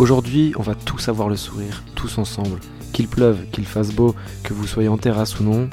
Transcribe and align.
Aujourd'hui, 0.00 0.54
on 0.56 0.62
va 0.62 0.74
tous 0.74 1.10
avoir 1.10 1.28
le 1.28 1.36
sourire, 1.36 1.84
tous 1.94 2.16
ensemble. 2.16 2.58
Qu'il 2.94 3.06
pleuve, 3.06 3.36
qu'il 3.52 3.66
fasse 3.66 3.92
beau, 3.92 4.14
que 4.42 4.54
vous 4.54 4.66
soyez 4.66 4.88
en 4.88 4.96
terrasse 4.96 5.38
ou 5.38 5.44
non, 5.44 5.68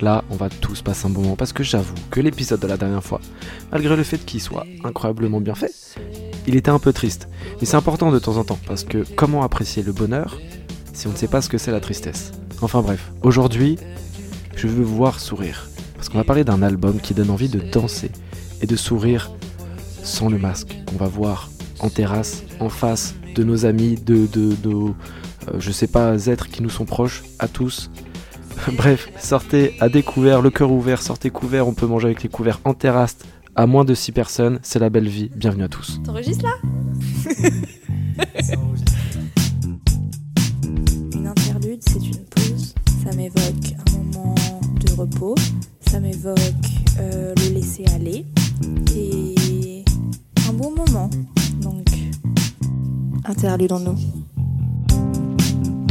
là, 0.00 0.24
on 0.28 0.34
va 0.34 0.48
tous 0.48 0.82
passer 0.82 1.06
un 1.06 1.10
bon 1.10 1.22
moment 1.22 1.36
parce 1.36 1.52
que 1.52 1.62
j'avoue 1.62 1.94
que 2.10 2.18
l'épisode 2.18 2.58
de 2.58 2.66
la 2.66 2.76
dernière 2.76 3.04
fois, 3.04 3.20
malgré 3.70 3.94
le 3.94 4.02
fait 4.02 4.18
qu'il 4.18 4.40
soit 4.40 4.66
incroyablement 4.82 5.40
bien 5.40 5.54
fait, 5.54 5.72
il 6.48 6.56
était 6.56 6.72
un 6.72 6.80
peu 6.80 6.92
triste. 6.92 7.28
Mais 7.60 7.64
c'est 7.64 7.76
important 7.76 8.10
de 8.10 8.18
temps 8.18 8.38
en 8.38 8.44
temps 8.44 8.58
parce 8.66 8.82
que 8.82 9.04
comment 9.14 9.44
apprécier 9.44 9.84
le 9.84 9.92
bonheur 9.92 10.36
si 10.92 11.06
on 11.06 11.12
ne 11.12 11.16
sait 11.16 11.28
pas 11.28 11.40
ce 11.40 11.48
que 11.48 11.56
c'est 11.56 11.70
la 11.70 11.78
tristesse? 11.78 12.32
Enfin 12.62 12.82
bref, 12.82 13.12
aujourd'hui, 13.22 13.78
je 14.56 14.66
veux 14.66 14.82
vous 14.82 14.96
voir 14.96 15.20
sourire 15.20 15.68
parce 15.94 16.08
qu'on 16.08 16.18
va 16.18 16.24
parler 16.24 16.42
d'un 16.42 16.62
album 16.62 16.98
qui 17.00 17.14
donne 17.14 17.30
envie 17.30 17.48
de 17.48 17.60
danser 17.60 18.10
et 18.62 18.66
de 18.66 18.74
sourire 18.74 19.30
sans 20.02 20.28
le 20.28 20.38
masque 20.38 20.76
qu'on 20.86 20.96
va 20.96 21.06
voir 21.06 21.50
en 21.78 21.88
terrasse, 21.88 22.42
en 22.58 22.68
face 22.68 23.14
de 23.34 23.44
nos 23.44 23.66
amis, 23.66 23.96
de, 23.96 24.26
de, 24.26 24.54
nos, 24.64 24.88
euh, 25.48 25.58
je 25.58 25.70
sais 25.70 25.86
pas, 25.86 26.26
êtres 26.26 26.48
qui 26.48 26.62
nous 26.62 26.70
sont 26.70 26.84
proches, 26.84 27.22
à 27.38 27.48
tous. 27.48 27.90
Bref, 28.76 29.08
sortez 29.18 29.74
à 29.80 29.88
découvert, 29.88 30.42
le 30.42 30.50
cœur 30.50 30.70
ouvert, 30.70 31.02
sortez 31.02 31.30
couvert, 31.30 31.66
on 31.66 31.74
peut 31.74 31.86
manger 31.86 32.06
avec 32.06 32.22
les 32.22 32.28
couverts 32.28 32.60
en 32.64 32.74
terrasse 32.74 33.16
à 33.56 33.66
moins 33.66 33.84
de 33.84 33.94
6 33.94 34.12
personnes, 34.12 34.58
c'est 34.62 34.78
la 34.78 34.90
belle 34.90 35.08
vie, 35.08 35.30
bienvenue 35.34 35.64
à 35.64 35.68
tous. 35.68 36.00
T'enregistres 36.04 36.44
là 36.44 36.54
Une 41.12 41.26
interlude, 41.26 41.82
c'est 41.86 41.98
une 41.98 42.24
pause, 42.24 42.74
ça 43.04 43.14
m'évoque 43.16 43.74
un 43.86 43.90
moment 43.98 44.34
de 44.84 44.92
repos, 44.92 45.34
ça 45.80 46.00
m'évoque 46.00 46.38
euh, 47.00 47.34
le 47.36 47.54
laisser 47.54 47.84
aller 47.94 48.24
et 48.96 49.84
un 50.48 50.52
bon 50.52 50.74
moment. 50.74 51.10
Interlude 53.24 53.72
en 53.72 53.80
nous. 53.80 53.96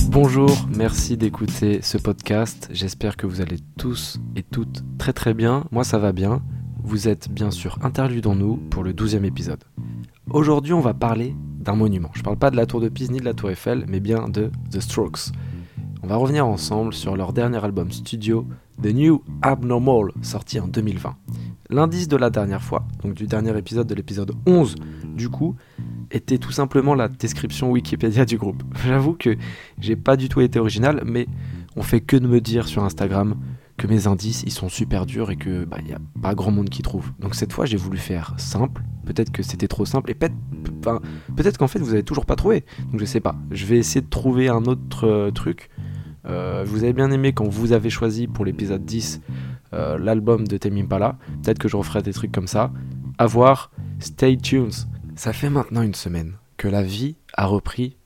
Bonjour, 0.10 0.68
merci 0.76 1.16
d'écouter 1.16 1.82
ce 1.82 1.98
podcast. 1.98 2.70
J'espère 2.72 3.18
que 3.18 3.28
vous 3.28 3.42
allez 3.42 3.58
tous 3.78 4.20
et 4.36 4.44
toutes 4.44 4.84
très 4.98 5.14
très 5.14 5.34
bien. 5.34 5.66
Moi 5.72 5.84
ça 5.84 6.00
va 6.00 6.12
bien. 6.12 6.42
Vous 6.84 7.08
êtes 7.08 7.30
bien 7.30 7.52
sûr 7.52 7.78
interlude 7.82 8.26
en 8.26 8.36
nous 8.36 8.58
pour 8.58 8.84
le 8.84 8.94
12e 8.94 9.24
épisode. 9.24 9.64
Aujourd'hui 10.30 10.74
on 10.74 10.80
va 10.80 10.94
parler 10.94 11.36
d'un 11.60 11.76
monument. 11.76 12.10
Je 12.14 12.24
parle 12.24 12.38
pas 12.38 12.52
de 12.52 12.56
la 12.56 12.66
tour 12.66 12.82
de 12.82 12.90
Pise 12.90 13.12
ni 13.12 13.20
de 13.20 13.26
la 13.26 13.34
tour 13.34 13.52
Eiffel, 13.52 13.86
mais 13.88 14.00
bien 14.00 14.28
de 14.28 14.52
The 14.72 14.80
Strokes. 14.80 15.32
On 16.02 16.08
va 16.08 16.16
revenir 16.16 16.48
ensemble 16.48 16.94
sur 16.94 17.18
leur 17.18 17.34
dernier 17.34 17.64
album 17.64 17.92
studio, 17.92 18.48
The 18.82 18.94
New 18.94 19.22
Abnormal, 19.42 20.12
sorti 20.22 20.58
en 20.60 20.68
2020. 20.68 21.16
L'indice 21.70 22.08
de 22.08 22.16
la 22.16 22.30
dernière 22.30 22.64
fois, 22.64 22.88
donc 23.04 23.16
du 23.16 23.28
dernier 23.28 23.56
épisode 23.58 23.86
de 23.86 23.96
l'épisode 23.96 24.32
11 24.46 24.76
du 25.04 25.28
coup, 25.28 25.58
était 26.10 26.38
tout 26.38 26.54
simplement 26.54 26.96
la 26.96 27.10
description 27.10 27.70
Wikipédia 27.72 28.24
du 28.24 28.38
groupe. 28.38 28.64
J'avoue 28.86 29.14
que 29.14 29.36
j'ai 29.78 29.98
pas 29.98 30.16
du 30.16 30.30
tout 30.30 30.40
été 30.40 30.58
original, 30.58 31.04
mais 31.06 31.28
on 31.76 31.84
fait 31.84 32.00
que 32.00 32.16
de 32.16 32.28
me 32.28 32.40
dire 32.40 32.68
sur 32.70 32.84
Instagram 32.84 33.36
que 33.80 33.88
mes 33.88 34.08
indices 34.08 34.44
ils 34.46 34.52
sont 34.52 34.70
super 34.70 35.06
durs 35.06 35.32
et 35.32 35.38
que 35.38 35.64
bah 35.66 35.78
y 35.88 35.94
a 35.94 36.00
pas 36.22 36.36
grand 36.36 36.52
monde 36.52 36.70
qui 36.70 36.82
trouve. 36.82 37.12
Donc 37.20 37.36
cette 37.36 37.54
fois 37.54 37.66
j'ai 37.66 37.78
voulu 37.78 37.98
faire 37.98 38.34
simple. 38.38 38.84
Peut-être 39.06 39.32
que 39.32 39.42
c'était 39.42 39.68
trop 39.68 39.86
simple 39.86 40.12
et 40.12 40.14
peut-être 40.14 40.36
peut-être 41.36 41.58
qu'en 41.58 41.68
fait 41.68 41.80
vous 41.80 41.94
avez 41.94 42.04
toujours 42.04 42.26
pas 42.26 42.36
trouvé. 42.36 42.66
Donc 42.92 43.00
je 43.00 43.06
sais 43.06 43.22
pas. 43.22 43.36
Je 43.52 43.66
vais 43.66 43.78
essayer 43.78 44.02
de 44.02 44.10
trouver 44.10 44.50
un 44.50 44.64
autre 44.66 45.08
euh, 45.08 45.32
truc. 45.32 45.70
Euh, 46.26 46.64
vous 46.66 46.84
avez 46.84 46.94
bien 46.94 47.12
aimé 47.12 47.34
quand 47.34 47.48
vous 47.48 47.72
avez 47.72 47.90
choisi 47.90 48.28
pour 48.28 48.46
l'épisode 48.46 48.84
10 48.84 49.22
euh, 49.74 49.98
l'album 49.98 50.48
de 50.48 50.58
Tame 50.58 50.78
Impala. 50.78 51.18
Peut-être 51.44 51.60
que 51.60 51.68
je 51.68 51.78
referai 51.78 52.02
des 52.02 52.14
trucs 52.14 52.32
comme 52.32 52.48
ça. 52.48 52.72
À 53.18 53.26
voir. 53.26 53.72
Stay 54.00 54.38
tuned. 54.38 54.74
Ça 55.16 55.34
fait 55.34 55.50
maintenant 55.50 55.82
une 55.82 55.96
semaine 55.96 56.34
que 56.58 56.68
la 56.68 56.84
vie 56.84 57.16
a 57.34 57.46
repris 57.46 57.98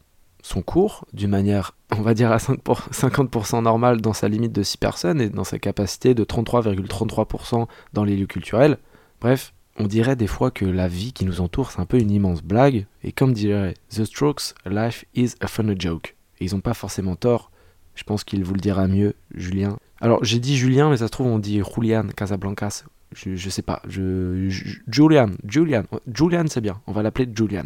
son 0.42 0.62
cours 0.62 1.06
d'une 1.14 1.30
manière, 1.30 1.76
on 1.98 2.02
va 2.02 2.14
dire, 2.14 2.32
à 2.32 2.38
50% 2.38 3.64
normale 3.64 4.02
dans 4.02 4.14
sa 4.14 4.28
limite 4.28 4.52
de 4.52 4.62
6 4.62 4.78
personnes 4.78 5.22
et 5.22 5.30
dans 5.30 5.44
sa 5.44 5.58
capacité 5.58 6.14
de 6.14 6.24
33,33% 6.24 7.68
dans 7.94 8.04
les 8.04 8.18
lieux 8.18 8.28
culturels. 8.28 8.78
Bref, 9.22 9.54
on 9.78 9.88
dirait 9.88 10.16
des 10.16 10.28
fois 10.28 10.52
que 10.52 10.66
la 10.66 10.88
vie 10.88 11.14
qui 11.14 11.26
nous 11.26 11.42
entoure, 11.42 11.72
c'est 11.72 11.80
un 11.80 11.86
peu 11.86 12.00
une 12.00 12.12
immense 12.12 12.44
blague, 12.44 12.86
et 13.04 13.12
comme 13.12 13.34
dirait 13.34 13.74
The 13.90 14.04
Strokes, 14.04 14.54
life 14.66 15.06
is 15.16 15.32
a 15.40 15.48
funny 15.48 15.76
joke. 15.80 16.16
Et 16.40 16.46
ils 16.46 16.54
n'ont 16.54 16.62
pas 16.62 16.74
forcément 16.74 17.16
tort, 17.16 17.52
je 17.96 18.04
pense 18.04 18.24
qu'il 18.24 18.44
vous 18.44 18.54
le 18.54 18.60
dira 18.60 18.88
mieux, 18.88 19.14
Julien. 19.34 19.78
Alors 20.02 20.24
j'ai 20.24 20.40
dit 20.40 20.58
Julien, 20.58 20.90
mais 20.90 20.98
ça 20.98 21.08
se 21.08 21.12
trouve 21.12 21.28
on 21.28 21.40
dit 21.40 21.62
Julian 21.64 22.08
Casablancas, 22.16 22.84
je, 23.14 23.36
je 23.36 23.50
sais 23.50 23.62
pas. 23.62 23.82
Je, 23.88 24.50
Julian, 24.88 25.30
Julian, 25.48 25.84
Julian 26.14 26.46
c'est 26.48 26.62
bien. 26.62 26.82
On 26.88 26.92
va 26.92 27.04
l'appeler 27.04 27.30
Julian. 27.34 27.66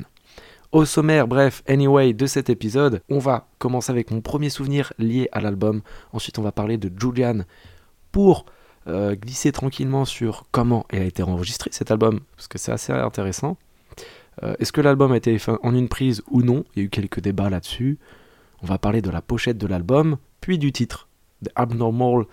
Au 0.74 0.84
sommaire, 0.84 1.28
bref, 1.28 1.64
anyway, 1.68 2.14
de 2.14 2.26
cet 2.26 2.50
épisode, 2.50 3.02
on 3.10 3.20
va 3.20 3.48
commencer 3.58 3.92
avec 3.92 4.12
mon 4.12 4.20
premier 4.20 4.50
souvenir 4.50 4.92
lié 5.00 5.30
à 5.32 5.40
l'album. 5.40 5.82
Ensuite, 6.12 6.40
on 6.40 6.42
va 6.42 6.52
parler 6.52 6.78
de 6.78 6.92
Julian 7.00 7.44
pour 8.12 8.46
euh, 8.88 9.16
glisser 9.16 9.54
tranquillement 9.54 10.04
sur 10.04 10.46
comment 10.52 10.86
il 10.92 11.00
a 11.00 11.06
été 11.06 11.24
enregistré 11.24 11.70
cet 11.72 11.90
album, 11.90 12.20
parce 12.36 12.50
que 12.50 12.58
c'est 12.58 12.74
assez 12.74 12.92
intéressant. 12.92 13.58
Euh, 14.44 14.56
est-ce 14.60 14.74
que 14.74 14.82
l'album 14.82 15.14
a 15.14 15.18
été 15.18 15.38
fait 15.40 15.54
en 15.64 15.74
une 15.74 15.88
prise 15.88 16.22
ou 16.30 16.42
non? 16.42 16.66
Il 16.76 16.80
y 16.80 16.82
a 16.84 16.86
eu 16.86 16.90
quelques 16.90 17.22
débats 17.22 17.50
là-dessus. 17.50 17.98
On 18.62 18.66
va 18.68 18.78
parler 18.78 19.02
de 19.02 19.10
la 19.10 19.22
pochette 19.22 19.58
de 19.58 19.68
l'album, 19.68 20.18
puis 20.42 20.58
du 20.58 20.72
titre, 20.72 21.08
The 21.44 21.50
Abnormal 21.56 22.26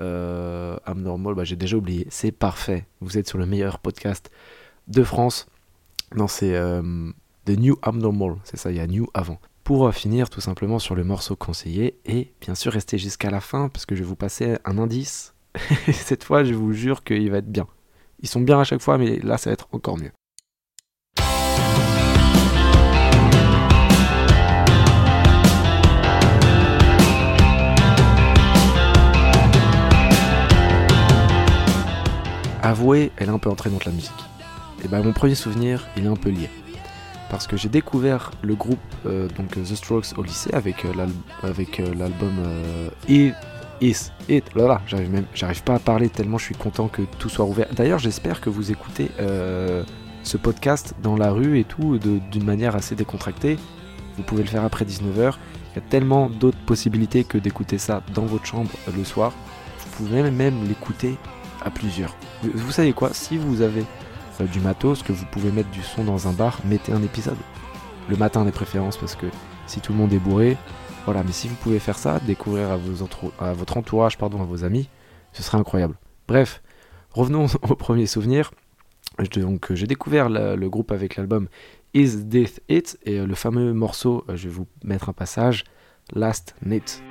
euh, 0.00 0.76
Abnormal, 0.84 1.34
bah, 1.34 1.44
j'ai 1.44 1.56
déjà 1.56 1.76
oublié. 1.76 2.06
C'est 2.10 2.32
parfait. 2.32 2.86
Vous 3.00 3.18
êtes 3.18 3.28
sur 3.28 3.38
le 3.38 3.46
meilleur 3.46 3.78
podcast 3.78 4.30
de 4.88 5.02
France. 5.02 5.46
Non, 6.14 6.26
c'est 6.26 6.54
euh, 6.54 7.10
The 7.44 7.50
New 7.50 7.76
Abnormal. 7.82 8.36
C'est 8.44 8.56
ça, 8.56 8.70
il 8.70 8.76
y 8.76 8.80
a 8.80 8.86
New 8.86 9.06
avant. 9.14 9.38
Pour 9.64 9.86
euh, 9.86 9.92
finir 9.92 10.30
tout 10.30 10.40
simplement 10.40 10.78
sur 10.78 10.94
le 10.94 11.04
morceau 11.04 11.36
conseillé. 11.36 11.98
Et 12.06 12.32
bien 12.40 12.54
sûr, 12.54 12.72
restez 12.72 12.98
jusqu'à 12.98 13.30
la 13.30 13.40
fin 13.40 13.68
parce 13.68 13.86
que 13.86 13.94
je 13.94 14.02
vais 14.02 14.08
vous 14.08 14.16
passer 14.16 14.56
un 14.64 14.78
indice. 14.78 15.34
Cette 15.92 16.24
fois, 16.24 16.44
je 16.44 16.54
vous 16.54 16.72
jure 16.72 17.04
qu'il 17.04 17.30
va 17.30 17.38
être 17.38 17.50
bien. 17.50 17.66
Ils 18.20 18.28
sont 18.28 18.40
bien 18.40 18.60
à 18.60 18.64
chaque 18.64 18.82
fois, 18.82 18.98
mais 18.98 19.18
là, 19.18 19.38
ça 19.38 19.50
va 19.50 19.54
être 19.54 19.68
encore 19.72 19.98
mieux. 19.98 20.12
Avouer, 32.62 33.10
elle 33.16 33.28
est 33.28 33.32
un 33.32 33.38
peu 33.38 33.50
entrée 33.50 33.70
dans 33.70 33.78
la 33.84 33.92
musique. 33.92 34.12
Et 34.84 34.88
ben 34.88 35.02
mon 35.02 35.12
premier 35.12 35.34
souvenir, 35.34 35.86
il 35.96 36.04
est 36.04 36.08
un 36.08 36.16
peu 36.16 36.30
lié. 36.30 36.48
Parce 37.28 37.46
que 37.46 37.56
j'ai 37.56 37.68
découvert 37.68 38.32
le 38.42 38.54
groupe, 38.54 38.78
euh, 39.06 39.28
donc 39.36 39.50
The 39.52 39.74
Strokes 39.74 40.18
au 40.18 40.22
lycée 40.22 40.50
avec, 40.52 40.84
euh, 40.84 41.06
euh, 41.44 41.94
l'album 41.94 42.32
It 43.08 43.34
Is 43.80 44.10
It. 44.28 44.44
Là, 44.54 44.80
j'arrive 44.86 45.10
même, 45.10 45.26
j'arrive 45.34 45.62
pas 45.62 45.74
à 45.74 45.78
parler 45.78 46.08
tellement 46.08 46.38
je 46.38 46.46
suis 46.46 46.54
content 46.54 46.88
que 46.88 47.02
tout 47.18 47.28
soit 47.28 47.44
ouvert. 47.44 47.68
D'ailleurs, 47.72 47.98
j'espère 48.00 48.40
que 48.40 48.50
vous 48.50 48.70
écoutez 48.70 49.10
ce 50.22 50.36
podcast 50.36 50.94
dans 51.02 51.16
la 51.16 51.30
rue 51.30 51.58
et 51.58 51.64
tout 51.64 51.98
d'une 51.98 52.44
manière 52.44 52.74
assez 52.76 52.94
décontractée. 52.94 53.58
Vous 54.16 54.22
pouvez 54.22 54.42
le 54.42 54.48
faire 54.48 54.64
après 54.64 54.84
19h. 54.84 55.34
Il 55.72 55.76
y 55.76 55.78
a 55.78 55.88
tellement 55.88 56.28
d'autres 56.28 56.58
possibilités 56.66 57.22
que 57.24 57.38
d'écouter 57.38 57.78
ça 57.78 58.02
dans 58.12 58.26
votre 58.26 58.44
chambre 58.44 58.70
le 58.94 59.04
soir. 59.04 59.32
Vous 59.78 60.04
pouvez 60.04 60.30
même 60.30 60.66
l'écouter 60.66 61.16
plusieurs. 61.68 62.16
Vous 62.42 62.72
savez 62.72 62.94
quoi? 62.94 63.12
Si 63.12 63.36
vous 63.36 63.60
avez 63.60 63.84
euh, 64.40 64.46
du 64.46 64.60
matos, 64.60 65.02
que 65.02 65.12
vous 65.12 65.26
pouvez 65.26 65.50
mettre 65.50 65.68
du 65.70 65.82
son 65.82 66.04
dans 66.04 66.28
un 66.28 66.32
bar, 66.32 66.58
mettez 66.64 66.92
un 66.92 67.02
épisode. 67.02 67.36
Le 68.08 68.16
matin 68.16 68.46
des 68.46 68.52
préférences, 68.52 68.96
parce 68.96 69.14
que 69.14 69.26
si 69.66 69.80
tout 69.80 69.92
le 69.92 69.98
monde 69.98 70.12
est 70.14 70.18
bourré, 70.18 70.56
voilà. 71.04 71.22
Mais 71.22 71.32
si 71.32 71.48
vous 71.48 71.56
pouvez 71.56 71.78
faire 71.78 71.98
ça, 71.98 72.20
découvrir 72.20 72.70
à, 72.70 72.76
vos 72.78 73.06
votre 73.52 73.76
entourage, 73.76 74.16
pardon, 74.16 74.40
à 74.40 74.44
vos 74.44 74.64
amis, 74.64 74.88
ce 75.32 75.42
serait 75.42 75.58
incroyable. 75.58 75.96
Bref, 76.26 76.62
revenons 77.10 77.46
au 77.68 77.74
premier 77.74 78.06
souvenir. 78.06 78.52
Donc 79.36 79.74
j'ai 79.74 79.86
découvert 79.86 80.30
le 80.30 80.68
groupe 80.68 80.92
avec 80.92 81.16
l'album 81.16 81.48
Is 81.94 82.24
Death 82.24 82.60
It 82.68 82.98
et 83.04 83.18
euh, 83.18 83.26
le 83.26 83.34
fameux 83.34 83.72
morceau, 83.72 84.24
euh, 84.28 84.36
je 84.36 84.48
vais 84.48 84.54
vous 84.54 84.66
mettre 84.84 85.08
un 85.08 85.12
passage, 85.12 85.64
Last 86.12 86.54
Night. 86.64 87.02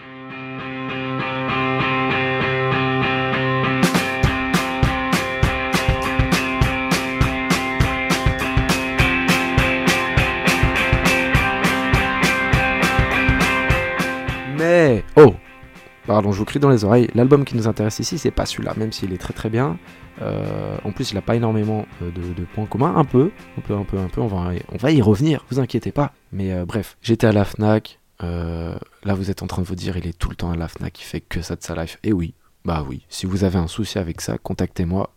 Pardon, 16.19 16.33
je 16.33 16.39
vous 16.39 16.43
crie 16.43 16.59
dans 16.59 16.69
les 16.69 16.83
oreilles. 16.83 17.07
L'album 17.15 17.45
qui 17.45 17.55
nous 17.55 17.69
intéresse 17.69 17.99
ici, 17.99 18.17
c'est 18.17 18.29
pas 18.29 18.45
celui-là, 18.45 18.73
même 18.75 18.91
s'il 18.91 19.13
est 19.13 19.17
très 19.17 19.31
très 19.31 19.49
bien. 19.49 19.79
Euh, 20.21 20.75
en 20.83 20.91
plus, 20.91 21.11
il 21.11 21.15
n'a 21.15 21.21
pas 21.21 21.37
énormément 21.37 21.85
euh, 22.01 22.11
de, 22.11 22.43
points 22.43 22.65
communs. 22.65 22.93
Un 22.97 23.05
peu, 23.05 23.31
un 23.57 23.61
peu, 23.61 23.73
un 23.73 23.85
peu, 23.85 23.97
un 23.97 24.09
peu. 24.09 24.19
On 24.19 24.27
va, 24.27 24.91
y 24.91 25.01
revenir, 25.01 25.45
vous 25.49 25.61
inquiétez 25.61 25.93
pas. 25.93 26.11
Mais 26.33 26.51
euh, 26.51 26.65
bref, 26.65 26.97
j'étais 27.01 27.25
à 27.25 27.31
la 27.31 27.45
Fnac. 27.45 27.99
là, 28.19 28.77
vous 29.05 29.31
êtes 29.31 29.43
en 29.43 29.47
train 29.47 29.61
de 29.61 29.67
vous 29.67 29.75
dire, 29.77 29.95
il 29.95 30.07
est 30.07 30.19
tout 30.19 30.29
le 30.29 30.35
temps 30.35 30.51
à 30.51 30.57
la 30.57 30.67
Fnac, 30.67 30.99
il 30.99 31.05
fait 31.05 31.21
que 31.21 31.41
ça 31.41 31.55
de 31.55 31.63
sa 31.63 31.73
life. 31.73 31.97
Et 32.03 32.11
oui, 32.11 32.33
bah 32.65 32.83
oui. 32.85 33.05
Si 33.07 33.25
vous 33.25 33.45
avez 33.45 33.57
un 33.57 33.67
souci 33.67 33.97
avec 33.97 34.19
ça, 34.19 34.37
contactez-moi 34.37 35.11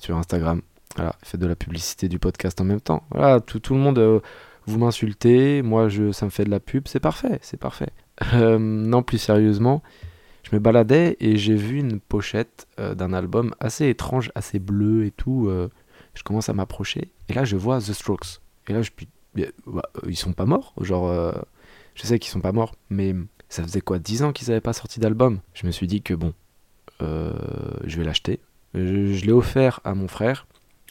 sur 0.00 0.16
Instagram. 0.16 0.62
Voilà, 0.96 1.14
faites 1.22 1.40
de 1.40 1.46
la 1.46 1.54
publicité 1.54 2.08
du 2.08 2.18
podcast 2.18 2.60
en 2.60 2.64
même 2.64 2.80
temps. 2.80 3.04
Voilà, 3.12 3.38
tout, 3.38 3.60
tout 3.60 3.74
le 3.74 3.80
monde 3.80 4.20
vous 4.66 4.78
m'insultez, 4.80 5.62
moi 5.62 5.88
je, 5.88 6.10
ça 6.10 6.26
me 6.26 6.30
fait 6.30 6.44
de 6.44 6.50
la 6.50 6.58
pub, 6.58 6.88
c'est 6.88 6.98
parfait, 6.98 7.38
c'est 7.40 7.60
parfait. 7.60 7.90
Non, 8.58 9.04
plus 9.04 9.18
sérieusement, 9.18 9.82
je 10.50 10.56
me 10.56 10.60
baladais 10.60 11.16
et 11.20 11.36
j'ai 11.36 11.54
vu 11.54 11.78
une 11.78 12.00
pochette 12.00 12.66
euh, 12.78 12.94
d'un 12.94 13.12
album 13.12 13.54
assez 13.60 13.88
étrange, 13.88 14.32
assez 14.34 14.58
bleu 14.58 15.04
et 15.04 15.10
tout. 15.10 15.48
euh, 15.48 15.68
je 16.14 16.24
commence 16.24 16.48
à 16.48 16.54
m'approcher 16.54 17.12
et 17.28 17.34
là 17.34 17.44
je 17.44 17.56
vois 17.56 17.78
The 17.78 17.92
Strokes. 17.92 18.40
Et 18.68 18.72
là 18.72 18.82
je 18.82 18.90
puis 18.90 19.08
ils 20.06 20.16
sont 20.16 20.32
pas 20.32 20.46
morts, 20.46 20.74
genre 20.80 21.08
euh, 21.08 21.32
je 21.94 22.02
sais 22.06 22.18
qu'ils 22.18 22.30
sont 22.30 22.40
pas 22.40 22.52
morts, 22.52 22.74
mais 22.88 23.14
ça 23.48 23.62
faisait 23.62 23.80
quoi 23.80 23.98
10 23.98 24.22
ans 24.24 24.32
qu'ils 24.32 24.50
avaient 24.50 24.60
pas 24.60 24.72
sorti 24.72 25.00
d'album? 25.00 25.40
Je 25.54 25.66
me 25.66 25.70
suis 25.70 25.86
dit 25.86 26.02
que 26.02 26.14
bon, 26.14 26.32
euh, 27.02 27.32
je 27.84 27.96
vais 27.96 28.04
l'acheter. 28.04 28.40
Je, 28.74 29.24
l'ai 29.24 29.32
offert 29.32 29.80
à 29.84 29.94
mon 29.94 30.06
frère 30.06 30.46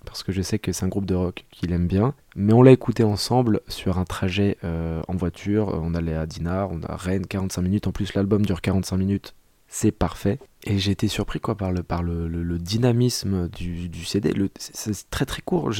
parce 0.05 0.23
que 0.23 0.31
je 0.31 0.41
sais 0.41 0.59
que 0.59 0.71
c'est 0.71 0.85
un 0.85 0.89
groupe 0.89 1.05
de 1.05 1.15
rock 1.15 1.45
qu'il 1.51 1.71
aime 1.71 1.87
bien. 1.87 2.13
Mais 2.35 2.53
on 2.53 2.61
l'a 2.61 2.71
écouté 2.71 3.03
ensemble 3.03 3.61
sur 3.67 3.97
un 3.97 4.05
trajet 4.05 4.57
euh, 4.63 5.01
en 5.07 5.15
voiture. 5.15 5.69
On 5.81 5.93
allait 5.93 6.15
à 6.15 6.25
Dinard, 6.25 6.71
on 6.71 6.81
a 6.83 6.95
Rennes, 6.95 7.25
45 7.25 7.61
minutes. 7.61 7.87
En 7.87 7.91
plus, 7.91 8.13
l'album 8.13 8.45
dure 8.45 8.61
45 8.61 8.97
minutes. 8.97 9.35
C'est 9.69 9.91
parfait. 9.91 10.39
Et 10.63 10.77
j'ai 10.79 10.91
été 10.91 11.07
surpris 11.07 11.39
quoi, 11.39 11.55
par 11.55 11.71
le, 11.71 11.83
par 11.83 12.03
le, 12.03 12.27
le- 12.27 12.57
dynamisme 12.59 13.47
du, 13.49 13.87
du 13.87 14.03
CD. 14.03 14.33
C'est 14.57 15.09
très 15.09 15.25
très 15.25 15.41
court. 15.41 15.71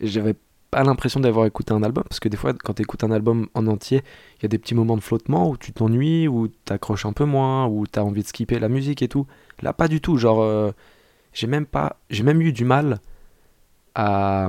J'avais 0.00 0.34
pas 0.70 0.82
l'impression 0.84 1.20
d'avoir 1.20 1.44
écouté 1.46 1.72
un 1.74 1.82
album. 1.82 2.04
Parce 2.08 2.20
que 2.20 2.28
des 2.28 2.36
fois, 2.36 2.54
quand 2.54 2.74
tu 2.74 2.82
écoutes 2.82 3.04
un 3.04 3.10
album 3.10 3.48
en 3.54 3.66
entier, 3.66 4.02
il 4.38 4.42
y 4.44 4.46
a 4.46 4.48
des 4.48 4.58
petits 4.58 4.74
moments 4.74 4.96
de 4.96 5.02
flottement 5.02 5.50
où 5.50 5.56
tu 5.56 5.72
t'ennuies, 5.72 6.28
où 6.28 6.48
t'accroches 6.48 7.06
un 7.06 7.12
peu 7.12 7.24
moins, 7.24 7.66
où 7.66 7.86
t'as 7.86 8.02
envie 8.02 8.22
de 8.22 8.28
skipper 8.28 8.58
la 8.58 8.68
musique 8.68 9.02
et 9.02 9.08
tout. 9.08 9.26
Là, 9.62 9.72
pas 9.72 9.88
du 9.88 10.00
tout. 10.00 10.16
Genre, 10.16 10.40
euh, 10.40 10.72
j'ai 11.32 11.48
même 11.48 11.66
même 12.22 12.40
eu 12.42 12.52
du 12.52 12.64
mal 12.64 13.00
à, 13.94 14.48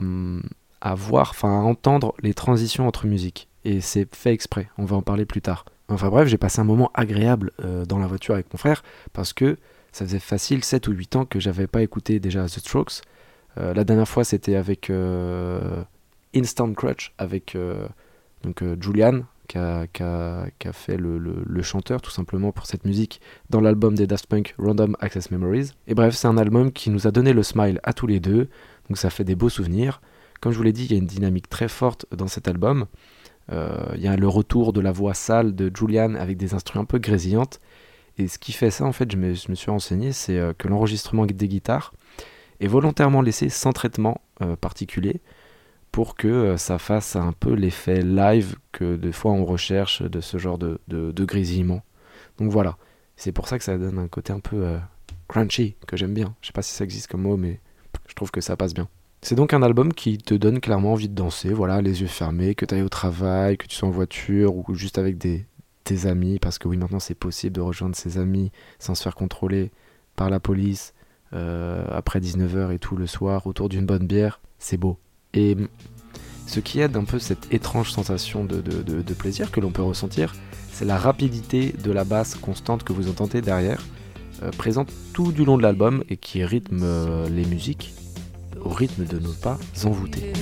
à 0.81 0.95
voir, 0.95 1.31
enfin 1.31 1.49
à 1.49 1.63
entendre 1.63 2.13
les 2.21 2.33
transitions 2.33 2.87
entre 2.87 3.07
musiques. 3.07 3.49
Et 3.63 3.81
c'est 3.81 4.13
fait 4.15 4.31
exprès, 4.33 4.69
on 4.77 4.85
va 4.85 4.95
en 4.97 5.01
parler 5.01 5.25
plus 5.25 5.41
tard. 5.41 5.65
Enfin 5.89 6.09
bref, 6.09 6.27
j'ai 6.27 6.37
passé 6.37 6.59
un 6.59 6.63
moment 6.63 6.89
agréable 6.93 7.51
euh, 7.63 7.85
dans 7.85 7.99
la 7.99 8.07
voiture 8.07 8.33
avec 8.33 8.51
mon 8.53 8.57
frère 8.57 8.83
parce 9.13 9.33
que 9.33 9.57
ça 9.91 10.05
faisait 10.05 10.19
facile 10.19 10.63
7 10.63 10.87
ou 10.87 10.91
8 10.91 11.15
ans 11.15 11.25
que 11.25 11.39
j'avais 11.39 11.67
pas 11.67 11.81
écouté 11.83 12.19
déjà 12.19 12.45
The 12.45 12.59
Strokes. 12.59 13.01
Euh, 13.57 13.73
la 13.73 13.83
dernière 13.83 14.07
fois 14.07 14.23
c'était 14.23 14.55
avec 14.55 14.89
euh, 14.89 15.83
Instant 16.35 16.73
Crutch, 16.73 17.13
avec 17.17 17.55
donc, 18.43 18.63
Julian 18.81 19.21
qui 19.47 19.57
a, 19.59 19.85
fait 20.73 20.97
le, 20.97 21.19
le- 21.19 21.43
le 21.45 21.61
chanteur 21.61 22.01
tout 22.01 22.09
simplement 22.09 22.51
pour 22.51 22.65
cette 22.65 22.83
musique 22.83 23.21
dans 23.51 23.61
l'album 23.61 23.93
des 23.95 24.07
Daft 24.07 24.25
Punk 24.25 24.55
Random 24.57 24.97
Access 24.99 25.29
Memories. 25.29 25.69
Et 25.87 25.93
bref, 25.93 26.15
c'est 26.15 26.27
un 26.27 26.37
album 26.37 26.71
qui 26.71 26.89
nous 26.89 27.05
a 27.07 27.11
donné 27.11 27.31
le 27.31 27.43
smile 27.43 27.79
à 27.83 27.93
tous 27.93 28.07
les 28.07 28.19
deux, 28.19 28.49
donc 28.89 28.97
ça 28.97 29.11
fait 29.11 29.23
des 29.23 29.35
beaux 29.35 29.49
souvenirs. 29.49 30.01
Comme 30.41 30.51
je 30.51 30.57
vous 30.57 30.63
l'ai 30.63 30.73
dit, 30.73 30.85
il 30.85 30.91
y 30.91 30.95
a 30.95 30.97
une 30.97 31.05
dynamique 31.05 31.47
très 31.47 31.67
forte 31.67 32.05
dans 32.11 32.27
cet 32.27 32.47
album. 32.47 32.87
Euh, 33.51 33.93
Il 33.95 34.01
y 34.01 34.07
a 34.07 34.15
le 34.15 34.27
retour 34.27 34.73
de 34.73 34.81
la 34.81 34.91
voix 34.91 35.13
sale 35.13 35.55
de 35.55 35.71
Julian 35.75 36.15
avec 36.15 36.37
des 36.37 36.53
instruments 36.53 36.83
un 36.83 36.85
peu 36.85 36.99
grésillantes. 36.99 37.59
Et 38.17 38.27
ce 38.27 38.39
qui 38.39 38.53
fait 38.53 38.71
ça, 38.71 38.85
en 38.85 38.91
fait, 38.91 39.11
je 39.11 39.17
me, 39.17 39.33
suis 39.33 39.71
renseigné, 39.71 40.11
c'est 40.11 40.37
euh, 40.37 40.53
que 40.57 40.67
l'enregistrement 40.67 41.25
des 41.25 41.47
guitares 41.47 41.93
est 42.59 42.67
volontairement 42.67 43.21
laissé 43.21 43.49
sans 43.49 43.73
traitement 43.73 44.21
euh, 44.41 44.55
particulier 44.55 45.21
pour 45.95 46.15
que 46.15 46.27
euh, 46.27 46.57
ça 46.57 46.77
fasse 46.77 47.15
un 47.15 47.31
peu 47.31 47.53
l'effet 47.53 48.01
live 48.01 48.57
que 48.73 48.97
des 48.97 49.13
fois 49.13 49.31
on 49.31 49.45
recherche 49.45 50.01
de 50.01 50.19
ce 50.19 50.37
genre 50.37 50.57
de, 50.57 50.77
de, 50.89 51.25
grésillement. 51.25 51.83
Donc 52.37 52.51
voilà, 52.51 52.77
c'est 53.15 53.31
pour 53.31 53.47
ça 53.47 53.57
que 53.57 53.63
ça 53.63 53.77
donne 53.77 53.97
un 53.99 54.09
côté 54.09 54.33
un 54.33 54.41
peu 54.41 54.57
euh, 54.57 54.77
crunchy 55.29 55.77
que 55.87 55.95
j'aime 55.95 56.13
bien. 56.13 56.35
Je 56.41 56.47
sais 56.47 56.51
pas 56.51 56.63
si 56.63 56.73
ça 56.73 56.83
existe 56.83 57.07
comme 57.07 57.21
mot, 57.21 57.37
mais 57.37 57.61
je 58.07 58.13
trouve 58.13 58.29
que 58.29 58.41
ça 58.41 58.57
passe 58.57 58.73
bien. 58.73 58.89
C'est 59.25 59.33
donc 59.33 59.55
un 59.55 59.63
album 59.63 59.91
qui 59.91 60.19
te 60.19 60.35
donne 60.35 60.59
clairement 60.59 60.93
envie 60.93 61.09
de 61.09 61.15
danser, 61.15 61.51
voilà, 61.51 61.81
les 61.81 62.01
yeux 62.01 62.07
fermés, 62.07 62.53
que 62.53 62.63
tu 62.63 62.75
ailles 62.75 62.83
au 62.83 62.89
travail, 62.89 63.57
que 63.57 63.65
tu 63.65 63.75
sois 63.75 63.89
en 63.89 63.91
voiture 63.91 64.55
ou 64.55 64.75
juste 64.75 64.99
avec 64.99 65.17
des, 65.17 65.47
tes 65.83 66.05
amis, 66.05 66.37
parce 66.37 66.59
que 66.59 66.67
oui, 66.67 66.77
maintenant 66.77 66.99
c'est 66.99 67.15
possible 67.15 67.55
de 67.55 67.61
rejoindre 67.61 67.95
ses 67.95 68.19
amis 68.19 68.51
sans 68.77 68.93
se 68.93 69.01
faire 69.01 69.15
contrôler 69.15 69.71
par 70.15 70.29
la 70.29 70.39
police 70.39 70.93
euh, 71.33 71.87
après 71.89 72.19
19h 72.19 72.71
et 72.71 72.77
tout 72.77 72.97
le 72.97 73.07
soir 73.07 73.47
autour 73.47 73.67
d'une 73.67 73.87
bonne 73.87 74.05
bière, 74.05 74.41
c'est 74.59 74.77
beau. 74.77 74.99
Et 75.33 75.57
ce 76.45 76.59
qui 76.59 76.79
aide 76.79 76.95
un 76.95 77.03
peu 77.03 77.17
cette 77.17 77.51
étrange 77.51 77.91
sensation 77.91 78.45
de, 78.45 78.61
plaisir 79.17 79.49
que 79.49 79.59
l'on 79.59 79.71
peut 79.71 79.81
ressentir, 79.81 80.35
c'est 80.71 80.85
la 80.85 80.99
rapidité 80.99 81.73
de 81.83 81.91
la 81.91 82.03
basse 82.03 82.35
constante 82.35 82.83
que 82.83 82.93
vous 82.93 83.09
entendez 83.09 83.41
derrière, 83.41 83.81
euh, 84.43 84.51
présente 84.51 84.93
tout 85.13 85.31
du 85.31 85.45
long 85.45 85.57
de 85.57 85.63
l'album 85.63 86.03
et 86.09 86.17
qui 86.17 86.45
rythme 86.45 86.81
euh, 86.83 87.27
les 87.27 87.45
musiques 87.45 87.95
au 88.65 88.69
rythme 88.69 89.05
de 89.05 89.19
nos 89.19 89.31
pas 89.33 89.57
envoûtés. 89.85 90.33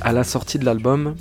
À 0.00 0.12
la 0.12 0.24
sortie 0.24 0.58
de 0.58 0.64
l'album, 0.64 1.14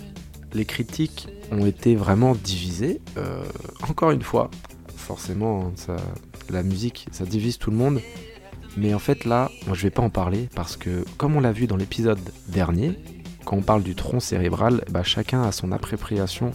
les 0.53 0.65
critiques 0.65 1.27
ont 1.51 1.65
été 1.65 1.95
vraiment 1.95 2.35
divisées. 2.35 2.99
Euh, 3.17 3.43
encore 3.87 4.11
une 4.11 4.21
fois, 4.21 4.49
forcément, 4.95 5.71
ça- 5.75 5.95
la 6.49 6.63
musique, 6.63 7.07
ça 7.11 7.25
divise 7.25 7.57
tout 7.57 7.71
le 7.71 7.77
monde. 7.77 7.99
Mais 8.75 8.93
en 8.93 8.99
fait, 8.99 9.25
là, 9.25 9.49
moi, 9.67 9.75
je 9.75 9.83
vais 9.83 9.91
pas 9.91 10.01
en 10.01 10.09
parler 10.09 10.49
parce 10.55 10.75
que, 10.77 11.05
comme 11.17 11.35
on 11.35 11.39
l'a 11.41 11.51
vu 11.51 11.67
dans 11.67 11.77
l'épisode 11.77 12.19
dernier, 12.47 12.97
quand 13.45 13.55
on 13.57 13.61
parle 13.61 13.83
du 13.83 13.95
tronc 13.95 14.19
cérébral, 14.19 14.83
bah, 14.89 15.03
chacun 15.03 15.43
a 15.43 15.51
son 15.51 15.71
appropriation 15.71 16.51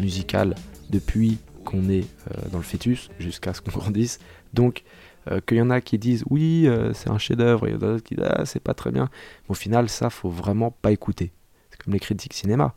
musicale 0.00 0.54
depuis 0.90 1.38
qu'on 1.64 1.88
est 1.90 2.06
euh, 2.30 2.48
dans 2.50 2.58
le 2.58 2.64
fœtus 2.64 3.10
jusqu'à 3.18 3.52
ce 3.52 3.60
qu'on 3.60 3.70
grandisse. 3.78 4.18
Donc, 4.54 4.84
euh, 5.30 5.40
qu'il 5.46 5.58
y 5.58 5.60
en 5.62 5.70
a 5.70 5.80
qui 5.80 5.98
disent 5.98 6.24
oui, 6.30 6.66
euh, 6.66 6.92
c'est 6.94 7.10
un 7.10 7.18
chef-d'œuvre, 7.18 7.68
et 7.68 7.72
d'autres 7.72 8.02
qui 8.02 8.14
disent 8.14 8.24
ah, 8.28 8.44
c'est 8.46 8.62
pas 8.62 8.74
très 8.74 8.90
bien. 8.90 9.10
Au 9.48 9.54
final, 9.54 9.88
ça, 9.88 10.08
faut 10.10 10.30
vraiment 10.30 10.70
pas 10.70 10.92
écouter. 10.92 11.32
C'est 11.70 11.82
comme 11.82 11.92
les 11.92 12.00
critiques 12.00 12.34
cinéma. 12.34 12.74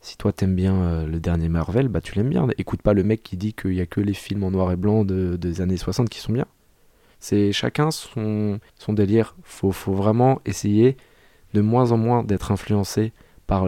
Si 0.00 0.16
toi 0.16 0.32
t'aimes 0.32 0.56
bien 0.56 1.06
le 1.06 1.20
dernier 1.20 1.48
Marvel, 1.48 1.86
bah 1.86 2.00
tu 2.00 2.16
l'aimes 2.16 2.30
bien. 2.30 2.48
Écoute 2.58 2.82
pas 2.82 2.92
le 2.92 3.04
mec 3.04 3.22
qui 3.22 3.36
dit 3.36 3.52
qu'il 3.52 3.74
y 3.74 3.80
a 3.80 3.86
que 3.86 4.00
les 4.00 4.14
films 4.14 4.42
en 4.42 4.50
noir 4.50 4.72
et 4.72 4.76
blanc 4.76 5.04
de- 5.04 5.36
des 5.36 5.60
années 5.60 5.76
60 5.76 6.08
qui 6.08 6.18
sont 6.18 6.32
bien. 6.32 6.46
C'est 7.20 7.52
chacun 7.52 7.92
son, 7.92 8.58
délire. 8.88 9.36
Faut, 9.44 9.70
faut 9.70 9.92
vraiment 9.92 10.40
essayer 10.44 10.96
de 11.54 11.60
moins 11.60 11.92
en 11.92 11.98
moins 11.98 12.24
d'être 12.24 12.50
influencé 12.50 13.12
par 13.46 13.64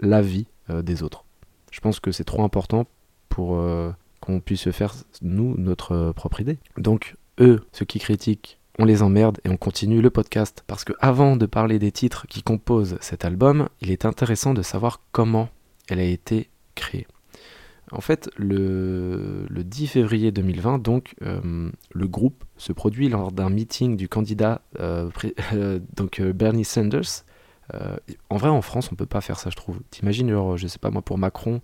l'avis 0.00 0.46
des 0.70 1.02
autres. 1.02 1.26
Je 1.70 1.80
pense 1.80 2.00
que 2.00 2.12
c'est 2.12 2.24
trop 2.24 2.42
important 2.42 2.86
pour 3.28 3.56
euh, 3.56 3.90
qu'on 4.20 4.40
puisse 4.40 4.62
se 4.62 4.72
faire, 4.72 4.94
nous, 5.22 5.54
notre 5.56 5.92
euh, 5.92 6.12
propre 6.12 6.40
idée. 6.40 6.58
Donc, 6.76 7.16
eux, 7.40 7.60
ceux 7.72 7.84
qui 7.84 7.98
critiquent, 7.98 8.58
on 8.78 8.84
les 8.84 9.02
emmerde 9.02 9.38
et 9.44 9.48
on 9.48 9.56
continue 9.56 10.00
le 10.00 10.10
podcast. 10.10 10.64
Parce 10.66 10.84
que 10.84 10.92
avant 11.00 11.36
de 11.36 11.46
parler 11.46 11.78
des 11.78 11.92
titres 11.92 12.26
qui 12.26 12.42
composent 12.42 12.98
cet 13.00 13.24
album, 13.24 13.68
il 13.80 13.90
est 13.90 14.04
intéressant 14.04 14.54
de 14.54 14.62
savoir 14.62 15.00
comment 15.12 15.48
elle 15.88 16.00
a 16.00 16.04
été 16.04 16.50
créée. 16.74 17.06
En 17.92 18.00
fait, 18.00 18.30
le, 18.36 19.46
le 19.48 19.64
10 19.64 19.88
février 19.88 20.30
2020, 20.30 20.78
donc, 20.78 21.14
euh, 21.22 21.70
le 21.90 22.08
groupe 22.08 22.44
se 22.56 22.72
produit 22.72 23.08
lors 23.08 23.32
d'un 23.32 23.50
meeting 23.50 23.96
du 23.96 24.08
candidat 24.08 24.62
donc, 25.96 26.20
Bernie 26.20 26.64
Sanders. 26.64 27.24
Euh, 27.74 27.96
en 28.28 28.36
vrai, 28.36 28.48
en 28.48 28.62
France, 28.62 28.90
on 28.92 28.96
peut 28.96 29.06
pas 29.06 29.20
faire 29.20 29.38
ça, 29.38 29.50
je 29.50 29.56
trouve. 29.56 29.80
T'imagines, 29.90 30.30
genre, 30.30 30.56
je 30.56 30.66
sais 30.66 30.78
pas 30.78 30.90
moi, 30.90 31.02
pour 31.02 31.18
Macron, 31.18 31.60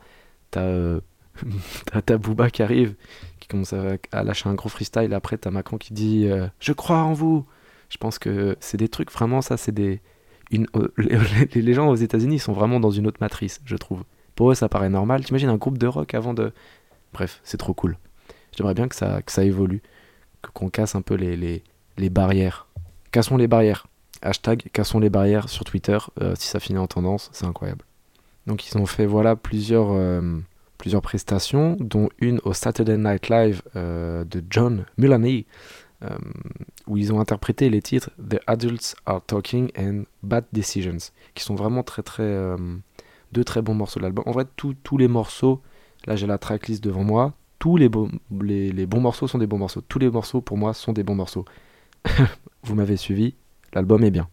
t'as 0.50 0.62
euh, 0.62 1.00
Booba 2.18 2.50
qui 2.50 2.62
arrive, 2.62 2.94
qui 3.40 3.48
commence 3.48 3.72
à, 3.72 4.22
lâcher 4.22 4.48
un 4.48 4.54
gros 4.54 4.68
freestyle. 4.68 5.12
Après, 5.14 5.36
t'as 5.36 5.50
Macron 5.50 5.78
qui 5.78 5.92
dit 5.92 6.26
euh, 6.26 6.46
Je 6.60 6.72
crois 6.72 6.98
en 6.98 7.12
vous. 7.12 7.46
Je 7.88 7.98
pense 7.98 8.18
que 8.18 8.56
c'est 8.60 8.76
des 8.76 8.88
trucs, 8.88 9.12
vraiment, 9.12 9.42
ça, 9.42 9.56
c'est 9.56 9.72
des. 9.72 10.00
Euh, 10.54 10.88
les, 10.98 11.62
les 11.62 11.75
gens 11.75 11.88
aux 11.88 11.96
États-Unis 11.96 12.38
sont 12.38 12.52
vraiment 12.52 12.80
dans 12.80 12.90
une 12.90 13.06
autre 13.06 13.18
matrice, 13.20 13.60
je 13.64 13.76
trouve. 13.76 14.04
Pour 14.34 14.50
eux, 14.50 14.54
ça 14.54 14.68
paraît 14.68 14.90
normal. 14.90 15.25
T'imagines 15.25 15.48
un 15.48 15.56
groupe 15.56 15.78
de 15.78 15.86
rock 15.86 16.14
avant 16.14 16.34
de. 16.34 16.52
Bref, 17.12 17.40
c'est 17.44 17.56
trop 17.56 17.75
cool. 17.75 17.96
J'aimerais 18.56 18.75
bien 18.75 18.88
que 18.88 18.94
ça, 18.94 19.22
que 19.22 19.32
ça 19.32 19.44
évolue, 19.44 19.82
qu'on 20.54 20.70
casse 20.70 20.94
un 20.94 21.02
peu 21.02 21.14
les, 21.14 21.36
les, 21.36 21.62
les 21.96 22.10
barrières. 22.10 22.66
Cassons 23.12 23.36
les 23.36 23.48
barrières. 23.48 23.86
Hashtag 24.26 24.68
cassons 24.73 24.99
les 24.99 25.11
barrières 25.11 25.49
sur 25.49 25.64
Twitter. 25.64 25.99
euh, 26.21 26.35
si 26.37 26.49
ça 26.49 26.61
finit 26.61 26.78
en 26.78 26.87
tendance, 26.87 27.30
c'est 27.33 27.47
incroyable. 27.47 27.85
Donc 28.47 28.66
ils 28.68 28.76
ont 28.78 28.87
fait 28.87 29.06
voilà 29.06 29.37
plusieurs, 29.37 29.88
euh, 29.90 30.38
plusieurs 30.78 31.02
prestations, 31.02 31.76
dont 31.80 32.09
une 32.18 32.40
au 32.45 32.52
Saturday 32.52 32.97
Night 32.99 33.28
Live 33.28 33.62
euh, 33.76 34.25
de 34.25 34.42
John 34.50 34.85
Mulaney, 34.99 35.47
où 36.87 36.97
ils 36.99 37.12
ont 37.12 37.21
interprété 37.21 37.68
les 37.71 37.80
titres 37.83 38.11
The 38.18 38.38
Adults 38.47 38.95
Are 39.06 39.23
Talking 39.26 39.71
and 39.78 40.02
Bad 40.23 40.45
Decisions, 40.52 40.99
qui 41.35 41.42
sont 41.42 41.54
vraiment 41.56 41.83
très 41.83 42.02
très 42.02 42.56
deux 43.33 43.42
très 43.45 43.62
bons 43.62 43.75
morceaux 43.75 43.99
de 43.99 44.04
l'album. 44.04 44.23
En 44.26 44.33
vrai, 44.33 44.45
tous 44.56 44.99
les 44.99 45.09
morceaux, 45.09 45.62
là 46.06 46.14
j'ai 46.14 46.26
la 46.26 46.38
tracklist 46.38 46.85
devant 46.85 47.02
moi, 47.02 47.33
tous 47.59 47.76
les, 47.78 47.88
bons- 47.88 48.11
les, 48.40 48.71
les 48.71 48.87
bons 48.87 49.00
morceaux 49.00 49.26
sont 49.26 49.38
des 49.38 49.47
bons 49.47 49.59
morceaux. 49.59 49.80
Tous 49.88 49.99
les 49.99 50.11
morceaux 50.11 50.40
pour 50.42 50.56
moi 50.59 50.75
sont 50.75 50.92
des 50.92 51.02
bons 51.02 51.14
morceaux. 51.16 51.45
Vous 52.62 52.75
m'avez 52.75 52.97
suivi, 52.99 53.35
l'album 53.76 54.02
est 54.02 54.11
bien. 54.11 54.28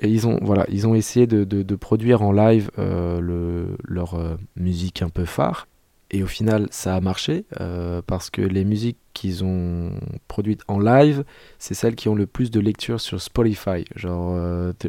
Et 0.00 0.08
ils 0.08 0.26
ont, 0.26 0.38
voilà, 0.42 0.66
ils 0.68 0.86
ont 0.86 0.94
essayé 0.94 1.26
de, 1.26 1.76
produire 1.76 2.22
en 2.22 2.32
live 2.32 2.70
euh, 2.78 3.20
le, 3.20 3.76
leur 3.84 4.14
euh, 4.14 4.36
musique 4.56 5.02
un 5.02 5.08
peu 5.10 5.24
phare. 5.24 5.68
Et 6.10 6.22
au 6.22 6.26
final, 6.26 6.68
ça 6.70 6.94
a 6.94 7.00
marché 7.00 7.44
euh, 7.60 8.00
parce 8.06 8.30
que 8.30 8.40
les 8.40 8.64
musiques 8.64 8.98
qu'ils 9.12 9.44
ont 9.44 9.90
produites 10.28 10.62
en 10.68 10.78
live, 10.78 11.24
c'est 11.58 11.74
celles 11.74 11.96
qui 11.96 12.08
ont 12.08 12.14
le 12.14 12.26
plus 12.26 12.50
de 12.50 12.60
lectures 12.60 13.00
sur 13.00 13.20
Spotify. 13.20 13.84
Genre, 13.96 14.38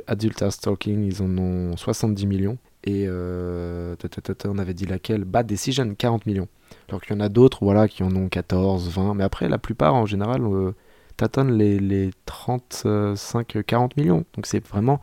Adult 0.05 0.41
Are 0.41 0.51
Stalking, 0.51 1.03
ils 1.03 1.21
en 1.23 1.37
ont 1.37 1.75
70 1.75 2.25
millions. 2.27 2.57
Et 2.83 3.07
on 3.09 4.57
avait 4.57 4.73
dit 4.75 4.85
laquelle? 4.85 5.23
Bad 5.23 5.47
Decision, 5.47 5.95
40 5.95 6.27
millions. 6.27 6.47
Alors 6.87 7.01
qu'il 7.01 7.15
y 7.15 7.17
en 7.17 7.21
a 7.21 7.29
d'autres 7.29 7.59
voilà, 7.61 7.87
qui 7.87 8.03
en 8.03 8.15
ont 8.15 8.29
14, 8.29 8.89
20. 8.89 9.15
Mais 9.15 9.23
après, 9.23 9.49
la 9.49 9.57
plupart, 9.57 9.95
en 9.95 10.05
général, 10.05 10.43
tâtonnent 11.17 11.57
les, 11.57 11.79
les 11.79 12.11
35, 12.25 13.63
40 13.65 13.97
millions. 13.97 14.23
Donc 14.33 14.45
c'est 14.45 14.65
vraiment 14.65 15.01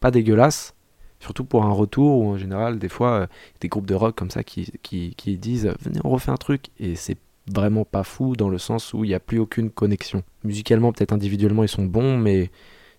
pas 0.00 0.10
dégueulasse. 0.10 0.74
Surtout 1.20 1.44
pour 1.44 1.64
un 1.64 1.70
retour 1.70 2.18
où 2.18 2.30
en 2.30 2.36
général, 2.36 2.80
des 2.80 2.88
fois, 2.88 3.12
euh, 3.12 3.26
des 3.60 3.68
groupes 3.68 3.86
de 3.86 3.94
rock 3.94 4.16
comme 4.16 4.30
ça 4.30 4.42
qui, 4.42 4.72
disent 5.38 5.72
Venez, 5.80 6.00
on 6.02 6.10
refait 6.10 6.32
un 6.32 6.36
truc. 6.36 6.66
Et 6.80 6.96
c'est 6.96 7.16
vraiment 7.50 7.84
pas 7.84 8.02
fou 8.02 8.34
dans 8.36 8.48
le 8.48 8.58
sens 8.58 8.92
où 8.92 9.04
il 9.04 9.08
n'y 9.08 9.14
a 9.14 9.20
plus 9.20 9.38
aucune 9.38 9.70
connexion. 9.70 10.24
Musicalement, 10.42 10.92
peut-être 10.92 11.12
individuellement, 11.12 11.62
ils 11.62 11.68
sont 11.68 11.84
bons, 11.84 12.18
mais 12.18 12.50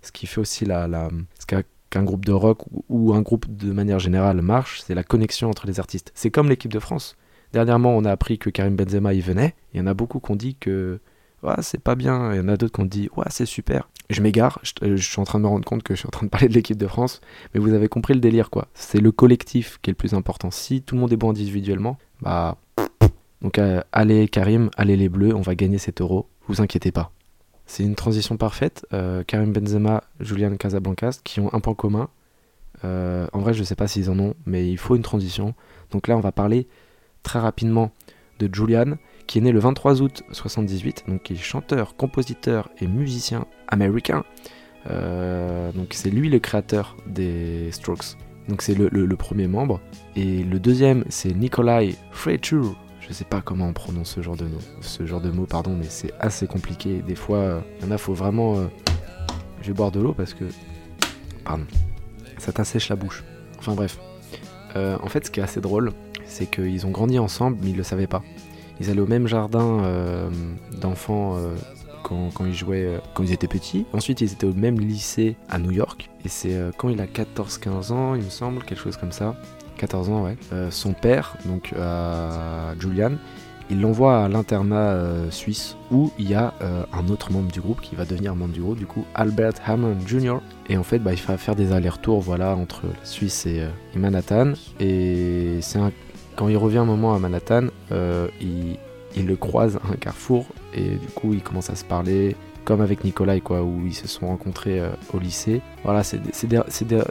ce 0.01 0.11
qui 0.13 0.25
fait 0.25 0.39
aussi 0.39 0.63
la, 0.65 1.09
ce 1.37 1.45
qu'un 1.45 2.03
groupe 2.03 2.23
de 2.23 2.31
rock 2.31 2.65
ou, 2.71 2.85
ou 2.87 3.13
un 3.13 3.21
groupe 3.21 3.45
de 3.53 3.73
manière 3.73 3.99
générale 3.99 4.41
marche, 4.41 4.81
c'est 4.81 4.95
la 4.95 5.03
connexion 5.03 5.49
entre 5.49 5.67
les 5.67 5.81
artistes. 5.81 6.11
C'est 6.15 6.31
comme 6.31 6.47
l'équipe 6.47 6.71
de 6.71 6.79
France. 6.79 7.17
Dernièrement, 7.51 7.95
on 7.95 8.05
a 8.05 8.11
appris 8.11 8.39
que 8.39 8.49
Karim 8.49 8.77
Benzema 8.77 9.13
y 9.13 9.21
venait. 9.21 9.53
Il 9.73 9.79
y 9.79 9.81
en 9.81 9.87
a 9.87 9.93
beaucoup 9.93 10.19
qui 10.21 10.31
ont 10.31 10.35
dit 10.37 10.55
que 10.55 10.99
ouais, 11.43 11.55
c'est 11.61 11.81
pas 11.81 11.95
bien. 11.95 12.33
Il 12.33 12.37
y 12.37 12.39
en 12.39 12.47
a 12.47 12.57
d'autres 12.57 12.73
qui 12.73 12.81
ont 12.81 12.85
dit 12.85 13.09
ouais, 13.15 13.25
c'est 13.29 13.45
super. 13.45 13.89
Je 14.09 14.21
m'égare, 14.21 14.59
je, 14.63 14.71
euh, 14.83 14.97
je 14.97 15.09
suis 15.09 15.19
en 15.19 15.23
train 15.23 15.39
de 15.39 15.43
me 15.43 15.47
rendre 15.47 15.65
compte 15.65 15.83
que 15.83 15.93
je 15.93 15.99
suis 15.99 16.07
en 16.07 16.11
train 16.11 16.25
de 16.25 16.29
parler 16.31 16.47
de 16.47 16.53
l'équipe 16.53 16.77
de 16.77 16.87
France, 16.87 17.21
mais 17.53 17.59
vous 17.59 17.73
avez 17.73 17.87
compris 17.87 18.13
le 18.13 18.19
délire 18.19 18.49
quoi. 18.49 18.67
C'est 18.73 18.99
le 18.99 19.11
collectif 19.11 19.79
qui 19.81 19.89
est 19.89 19.93
le 19.93 19.97
plus 19.97 20.13
important. 20.13 20.51
Si 20.51 20.81
tout 20.81 20.95
le 20.95 21.01
monde 21.01 21.13
est 21.13 21.17
bon 21.17 21.29
individuellement, 21.29 21.97
bah. 22.21 22.57
Donc 23.41 23.59
euh, 23.59 23.81
allez 23.91 24.27
Karim, 24.29 24.69
allez 24.77 24.95
les 24.95 25.09
Bleus, 25.09 25.35
on 25.35 25.41
va 25.41 25.55
gagner 25.55 25.77
cet 25.77 25.99
euro, 26.01 26.29
vous 26.47 26.61
inquiétez 26.61 26.91
pas. 26.91 27.11
C'est 27.65 27.83
une 27.83 27.95
transition 27.95 28.37
parfaite. 28.37 28.85
Euh, 28.93 29.23
Karim 29.23 29.51
Benzema, 29.53 30.03
Julian 30.19 30.55
Casablancas, 30.55 31.19
qui 31.23 31.39
ont 31.39 31.53
un 31.53 31.59
point 31.59 31.75
commun. 31.75 32.09
En 32.83 33.39
vrai, 33.39 33.53
je 33.53 33.63
sais 33.63 33.75
pas 33.75 33.87
s'ils 33.87 34.09
en 34.09 34.19
ont, 34.19 34.33
mais 34.45 34.69
il 34.69 34.77
faut 34.77 34.97
une 34.97 35.03
transition. 35.03 35.53
Donc 35.91 36.09
là, 36.09 36.17
on 36.17 36.19
va 36.19 36.33
parler 36.33 36.67
très 37.23 37.39
rapidement 37.39 37.91
de 38.39 38.53
Julian, 38.53 38.97
qui 39.27 39.37
est 39.37 39.41
né 39.41 39.51
le 39.51 39.59
23 39.59 40.01
août 40.01 40.23
78, 40.31 41.05
donc 41.07 41.23
qui 41.23 41.33
est 41.33 41.37
chanteur, 41.37 41.95
compositeur 41.95 42.69
et 42.79 42.87
musicien 42.87 43.45
américain. 43.67 44.23
Euh, 44.89 45.71
donc 45.71 45.89
c'est 45.91 46.09
lui 46.09 46.29
le 46.29 46.39
créateur 46.39 46.97
des 47.07 47.71
Strokes. 47.71 48.17
Donc 48.49 48.61
c'est 48.61 48.75
le, 48.75 49.15
premier 49.15 49.47
membre. 49.47 49.79
Et 50.15 50.43
le 50.43 50.59
deuxième, 50.59 51.05
c'est 51.09 51.33
Nikolai 51.33 51.95
Freitur. 52.11 52.75
Je 52.99 53.11
sais 53.13 53.25
pas 53.25 53.41
comment 53.41 53.67
on 53.67 53.73
prononce 53.73 54.11
ce 54.15 54.21
genre 54.21 54.37
de, 54.37 54.47
ce 54.81 55.05
genre 55.05 55.21
de 55.21 55.29
mot, 55.29 55.45
pardon, 55.45 55.75
mais 55.77 55.87
c'est 55.89 56.13
assez 56.19 56.47
compliqué. 56.47 57.01
Des 57.01 57.15
fois, 57.15 57.37
euh, 57.37 57.61
il 57.79 57.85
y 57.85 57.87
en 57.89 57.91
a, 57.91 57.97
faut 57.97 58.13
vraiment. 58.13 58.57
euh, 58.57 58.67
Je 59.61 59.67
vais 59.67 59.73
boire 59.73 59.91
de 59.91 59.99
l'eau 59.99 60.13
parce 60.13 60.33
que. 60.33 60.45
Pardon. 61.43 61.65
Ça 62.37 62.51
t'assèche 62.51 62.89
la 62.89 62.95
bouche. 62.95 63.23
Enfin 63.59 63.73
bref. 63.73 63.99
Euh, 64.75 64.97
en 65.01 65.07
fait, 65.07 65.25
ce 65.25 65.31
qui 65.31 65.39
est 65.39 65.43
assez 65.43 65.61
drôle, 65.61 65.91
c'est 66.25 66.49
qu'ils 66.49 66.85
ont 66.85 66.91
grandi 66.91 67.19
ensemble, 67.19 67.57
mais 67.61 67.69
ils 67.71 67.77
le 67.77 67.83
savaient 67.83 68.07
pas. 68.07 68.23
Ils 68.79 68.89
allaient 68.89 69.01
au 69.01 69.07
même 69.07 69.27
jardin 69.27 69.83
euh, 69.83 70.29
d'enfants 70.81 71.35
euh, 71.37 71.53
quand, 72.03 72.31
ils 72.45 72.53
jouaient, 72.53 72.85
euh, 72.85 72.97
quand 73.13 73.23
ils 73.23 73.31
étaient 73.31 73.47
petits. 73.47 73.85
Ensuite, 73.93 74.21
ils 74.21 74.31
étaient 74.33 74.47
au 74.47 74.53
même 74.53 74.79
lycée 74.79 75.35
à 75.49 75.59
New 75.59 75.71
York. 75.71 76.09
Et 76.25 76.29
c'est 76.29 76.57
quand 76.77 76.89
il 76.89 76.99
a 77.01 77.05
14-15 77.05 77.91
ans, 77.91 78.15
il 78.15 78.23
me 78.23 78.29
semble, 78.29 78.63
quelque 78.63 78.79
chose 78.81 78.97
comme 78.97 79.11
ça. 79.11 79.35
14 79.77 80.09
ans, 80.09 80.23
ouais. 80.23 80.37
Son 80.69 80.93
père, 80.93 81.35
donc 81.45 81.73
Julian, 82.79 83.11
il 83.69 83.81
l'envoie 83.81 84.23
à 84.23 84.29
l'internat 84.29 84.95
suisse 85.31 85.75
où 85.91 86.11
il 86.17 86.29
y 86.29 86.33
a 86.35 86.53
un 86.93 87.07
autre 87.09 87.31
membre 87.31 87.51
du 87.51 87.59
groupe 87.59 87.81
qui 87.81 87.95
va 87.95 88.05
devenir 88.05 88.35
membre 88.35 88.53
du 88.53 88.61
groupe, 88.61 88.77
du 88.77 88.85
coup 88.85 89.03
Albert 89.15 89.53
Hammond 89.65 89.97
Jr. 90.05 90.37
Et 90.69 90.77
en 90.77 90.83
fait, 90.83 90.99
bah, 90.99 91.11
il 91.13 91.21
va 91.21 91.37
faire 91.37 91.55
des 91.55 91.73
allers-retours 91.73 92.21
voilà, 92.21 92.55
entre 92.55 92.83
la 92.85 93.05
Suisse 93.05 93.45
et, 93.45 93.67
et 93.95 93.99
Manhattan. 93.99 94.53
Et 94.79 95.57
c'est 95.61 95.79
un- 95.79 95.91
quand 96.35 96.47
il 96.47 96.57
revient 96.57 96.79
un 96.79 96.85
moment 96.85 97.13
à 97.13 97.19
Manhattan, 97.19 97.67
euh, 97.91 98.27
il, 98.41 98.77
il 99.15 99.27
le 99.27 99.35
croise 99.35 99.77
à 99.77 99.91
un 99.91 99.95
carrefour 99.95 100.45
et 100.73 100.83
du 100.83 101.07
coup, 101.15 101.33
ils 101.33 101.43
commencent 101.43 101.69
à 101.69 101.75
se 101.75 101.85
parler. 101.85 102.35
Comme 102.65 102.79
avec 102.79 103.03
Nikolai, 103.03 103.41
quoi, 103.41 103.61
où 103.61 103.85
ils 103.85 103.93
se 103.93 104.07
sont 104.07 104.27
rencontrés 104.27 104.79
euh, 104.79 104.91
au 105.13 105.19
lycée. 105.19 105.61
Voilà, 105.83 106.01
c'est 106.01 106.21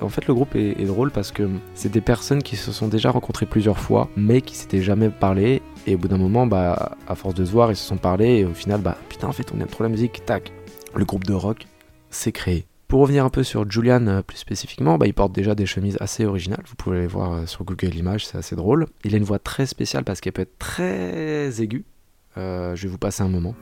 en 0.00 0.08
fait, 0.08 0.26
le 0.26 0.32
groupe 0.32 0.56
est, 0.56 0.80
est 0.80 0.86
drôle 0.86 1.10
parce 1.10 1.30
que 1.30 1.46
c'est 1.74 1.90
des 1.92 2.00
personnes 2.00 2.42
qui 2.42 2.56
se 2.56 2.72
sont 2.72 2.88
déjà 2.88 3.10
rencontrées 3.10 3.44
plusieurs 3.44 3.78
fois, 3.78 4.08
mais 4.16 4.40
qui 4.40 4.56
s'étaient 4.56 4.80
jamais 4.80 5.10
parlé. 5.10 5.60
Et 5.86 5.94
au 5.94 5.98
bout 5.98 6.08
d'un 6.08 6.16
moment, 6.16 6.46
bah, 6.46 6.96
à 7.06 7.14
force 7.14 7.34
de 7.34 7.44
se 7.44 7.52
voir, 7.52 7.70
ils 7.70 7.76
se 7.76 7.86
sont 7.86 7.98
parlé. 7.98 8.38
Et 8.38 8.44
au 8.46 8.54
final, 8.54 8.80
bah, 8.80 8.96
putain, 9.10 9.28
en 9.28 9.32
fait, 9.32 9.52
on 9.54 9.60
aime 9.60 9.66
trop 9.66 9.82
la 9.82 9.90
musique. 9.90 10.24
Tac, 10.24 10.50
le 10.94 11.04
groupe 11.04 11.24
de 11.24 11.34
rock 11.34 11.66
s'est 12.08 12.32
créé. 12.32 12.64
Pour 12.92 13.00
revenir 13.00 13.24
un 13.24 13.30
peu 13.30 13.42
sur 13.42 13.70
Julian 13.70 14.06
euh, 14.06 14.20
plus 14.20 14.36
spécifiquement, 14.36 14.98
bah, 14.98 15.06
il 15.06 15.14
porte 15.14 15.32
déjà 15.32 15.54
des 15.54 15.64
chemises 15.64 15.96
assez 16.00 16.26
originales. 16.26 16.62
Vous 16.68 16.74
pouvez 16.74 17.00
les 17.00 17.06
voir 17.06 17.32
euh, 17.32 17.46
sur 17.46 17.64
Google 17.64 17.94
Images, 17.94 18.26
c'est 18.26 18.36
assez 18.36 18.54
drôle. 18.54 18.86
Il 19.02 19.14
a 19.14 19.16
une 19.16 19.24
voix 19.24 19.38
très 19.38 19.64
spéciale 19.64 20.04
parce 20.04 20.20
qu'elle 20.20 20.34
peut 20.34 20.42
être 20.42 20.58
très 20.58 21.62
aiguë. 21.62 21.86
Euh, 22.36 22.76
je 22.76 22.82
vais 22.82 22.88
vous 22.90 22.98
passer 22.98 23.22
un 23.22 23.30
moment. 23.30 23.54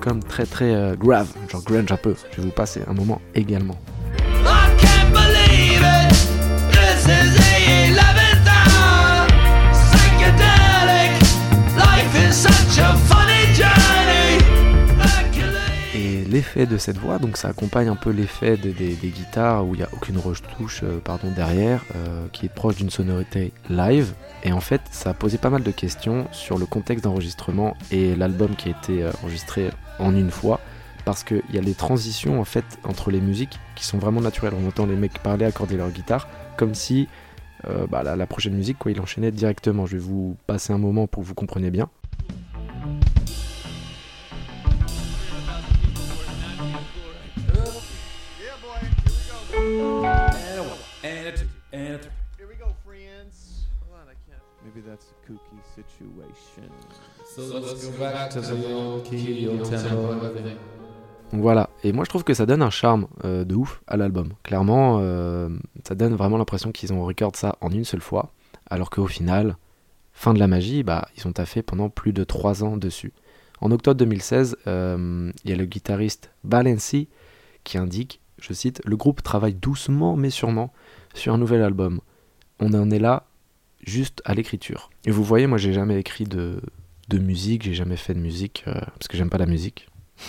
Comme 0.00 0.22
très 0.22 0.46
très 0.46 0.72
euh, 0.72 0.94
grave, 0.94 1.26
genre 1.48 1.64
grunge 1.64 1.90
un 1.90 1.96
peu. 1.96 2.14
Je 2.30 2.36
vais 2.36 2.46
vous 2.46 2.52
passer 2.52 2.82
un 2.86 2.92
moment 2.92 3.20
également. 3.34 3.76
I 4.44 4.70
can't 4.78 5.12
believe 5.12 5.82
it. 5.82 6.12
This 6.70 7.08
is 7.08 7.39
l'effet 16.30 16.66
de 16.66 16.78
cette 16.78 16.96
voix, 16.96 17.18
donc 17.18 17.36
ça 17.36 17.48
accompagne 17.48 17.88
un 17.88 17.96
peu 17.96 18.10
l'effet 18.10 18.56
des, 18.56 18.72
guitares 18.72 19.66
où 19.66 19.74
il 19.74 19.78
n'y 19.78 19.84
a 19.84 19.88
aucune 19.92 20.18
retouche 20.18 20.80
euh, 20.82 21.00
pardon, 21.02 21.30
derrière, 21.34 21.84
euh, 21.96 22.26
qui 22.32 22.46
est 22.46 22.50
proche 22.50 22.76
d'une 22.76 22.90
sonorité 22.90 23.52
live. 23.68 24.14
Et 24.44 24.52
en 24.52 24.60
fait, 24.60 24.80
ça 24.90 25.10
a 25.10 25.14
posé 25.14 25.38
pas 25.38 25.50
mal 25.50 25.62
de 25.62 25.70
questions 25.70 26.26
sur 26.32 26.56
le 26.56 26.66
contexte 26.66 27.04
d'enregistrement 27.04 27.76
et 27.90 28.14
l'album 28.14 28.54
qui 28.56 28.68
a 28.68 28.72
été 28.72 29.02
euh, 29.02 29.10
enregistré 29.22 29.70
en 29.98 30.14
une 30.14 30.30
fois. 30.30 30.60
Parce 31.04 31.24
qu'il 31.24 31.42
y 31.52 31.58
a 31.58 31.62
des 31.62 31.74
transitions 31.74 32.40
en 32.40 32.44
fait 32.44 32.64
entre 32.84 33.10
les 33.10 33.20
musiques 33.20 33.58
qui 33.74 33.84
sont 33.84 33.98
vraiment 33.98 34.20
naturelles. 34.20 34.52
On 34.62 34.68
entend 34.68 34.86
les 34.86 34.96
mecs 34.96 35.18
parler, 35.22 35.44
accorder 35.44 35.76
leur 35.76 35.90
guitare, 35.90 36.28
comme 36.56 36.74
si 36.74 37.08
euh, 37.68 37.86
bah, 37.86 38.02
la, 38.02 38.16
la 38.16 38.26
prochaine 38.26 38.54
musique, 38.54 38.78
quoi, 38.78 38.92
il 38.92 39.00
enchaînait 39.00 39.32
directement. 39.32 39.86
Je 39.86 39.92
vais 39.96 40.02
vous 40.02 40.36
passer 40.46 40.72
un 40.72 40.78
moment 40.78 41.06
pour 41.06 41.22
que 41.22 41.28
vous 41.28 41.34
compreniez 41.34 41.70
bien. 41.70 41.88
Maybe 54.80 54.88
that's 54.88 55.12
a 55.12 55.26
kooky 55.26 55.60
situation. 55.74 56.70
So 57.24 57.42
let's 57.58 57.84
go 57.84 57.98
back 57.98 58.30
to 58.30 58.40
the 58.40 58.72
old 58.72 59.04
key, 59.04 59.48
old 59.48 59.68
tempo, 59.68 60.12
everything. 60.24 60.56
Donc 61.32 61.42
voilà, 61.42 61.70
et 61.84 61.92
moi 61.92 62.04
je 62.04 62.08
trouve 62.08 62.24
que 62.24 62.34
ça 62.34 62.46
donne 62.46 62.62
un 62.62 62.70
charme 62.70 63.06
euh, 63.24 63.44
de 63.44 63.54
ouf 63.54 63.82
à 63.86 63.96
l'album. 63.96 64.32
Clairement, 64.42 64.98
euh, 65.00 65.48
ça 65.86 65.94
donne 65.94 66.14
vraiment 66.14 66.38
l'impression 66.38 66.72
qu'ils 66.72 66.92
ont 66.92 67.04
record 67.04 67.36
ça 67.36 67.56
en 67.60 67.70
une 67.70 67.84
seule 67.84 68.00
fois, 68.00 68.32
alors 68.68 68.90
qu'au 68.90 69.06
final, 69.06 69.56
fin 70.12 70.34
de 70.34 70.38
la 70.38 70.46
magie, 70.46 70.82
bah, 70.82 71.08
ils 71.16 71.26
ont 71.28 71.32
taffé 71.32 71.62
pendant 71.62 71.88
plus 71.88 72.12
de 72.12 72.24
3 72.24 72.64
ans 72.64 72.76
dessus. 72.76 73.12
En 73.60 73.70
octobre 73.70 73.96
2016, 73.98 74.56
euh, 74.66 75.30
il 75.44 75.50
y 75.50 75.52
a 75.52 75.56
le 75.56 75.66
guitariste 75.66 76.30
Balenci 76.42 77.08
qui 77.64 77.78
indique, 77.78 78.20
je 78.40 78.52
cite, 78.52 78.80
Le 78.84 78.96
groupe 78.96 79.22
travaille 79.22 79.54
doucement 79.54 80.16
mais 80.16 80.30
sûrement 80.30 80.72
sur 81.14 81.34
un 81.34 81.38
nouvel 81.38 81.62
album. 81.62 82.00
On 82.60 82.72
en 82.74 82.90
est 82.90 82.98
là 82.98 83.29
juste 83.84 84.22
à 84.24 84.34
l'écriture. 84.34 84.90
Et 85.04 85.10
vous 85.10 85.24
voyez, 85.24 85.46
moi 85.46 85.58
j'ai 85.58 85.72
jamais 85.72 85.98
écrit 85.98 86.24
de, 86.24 86.60
de 87.10 87.18
musique, 87.18 87.64
j'ai 87.64 87.74
jamais 87.74 87.96
fait 87.96 88.14
de 88.14 88.20
musique, 88.20 88.64
euh, 88.66 88.74
parce 88.74 89.08
que 89.08 89.16
j'aime 89.16 89.30
pas 89.30 89.38
la 89.38 89.46
musique. 89.46 89.88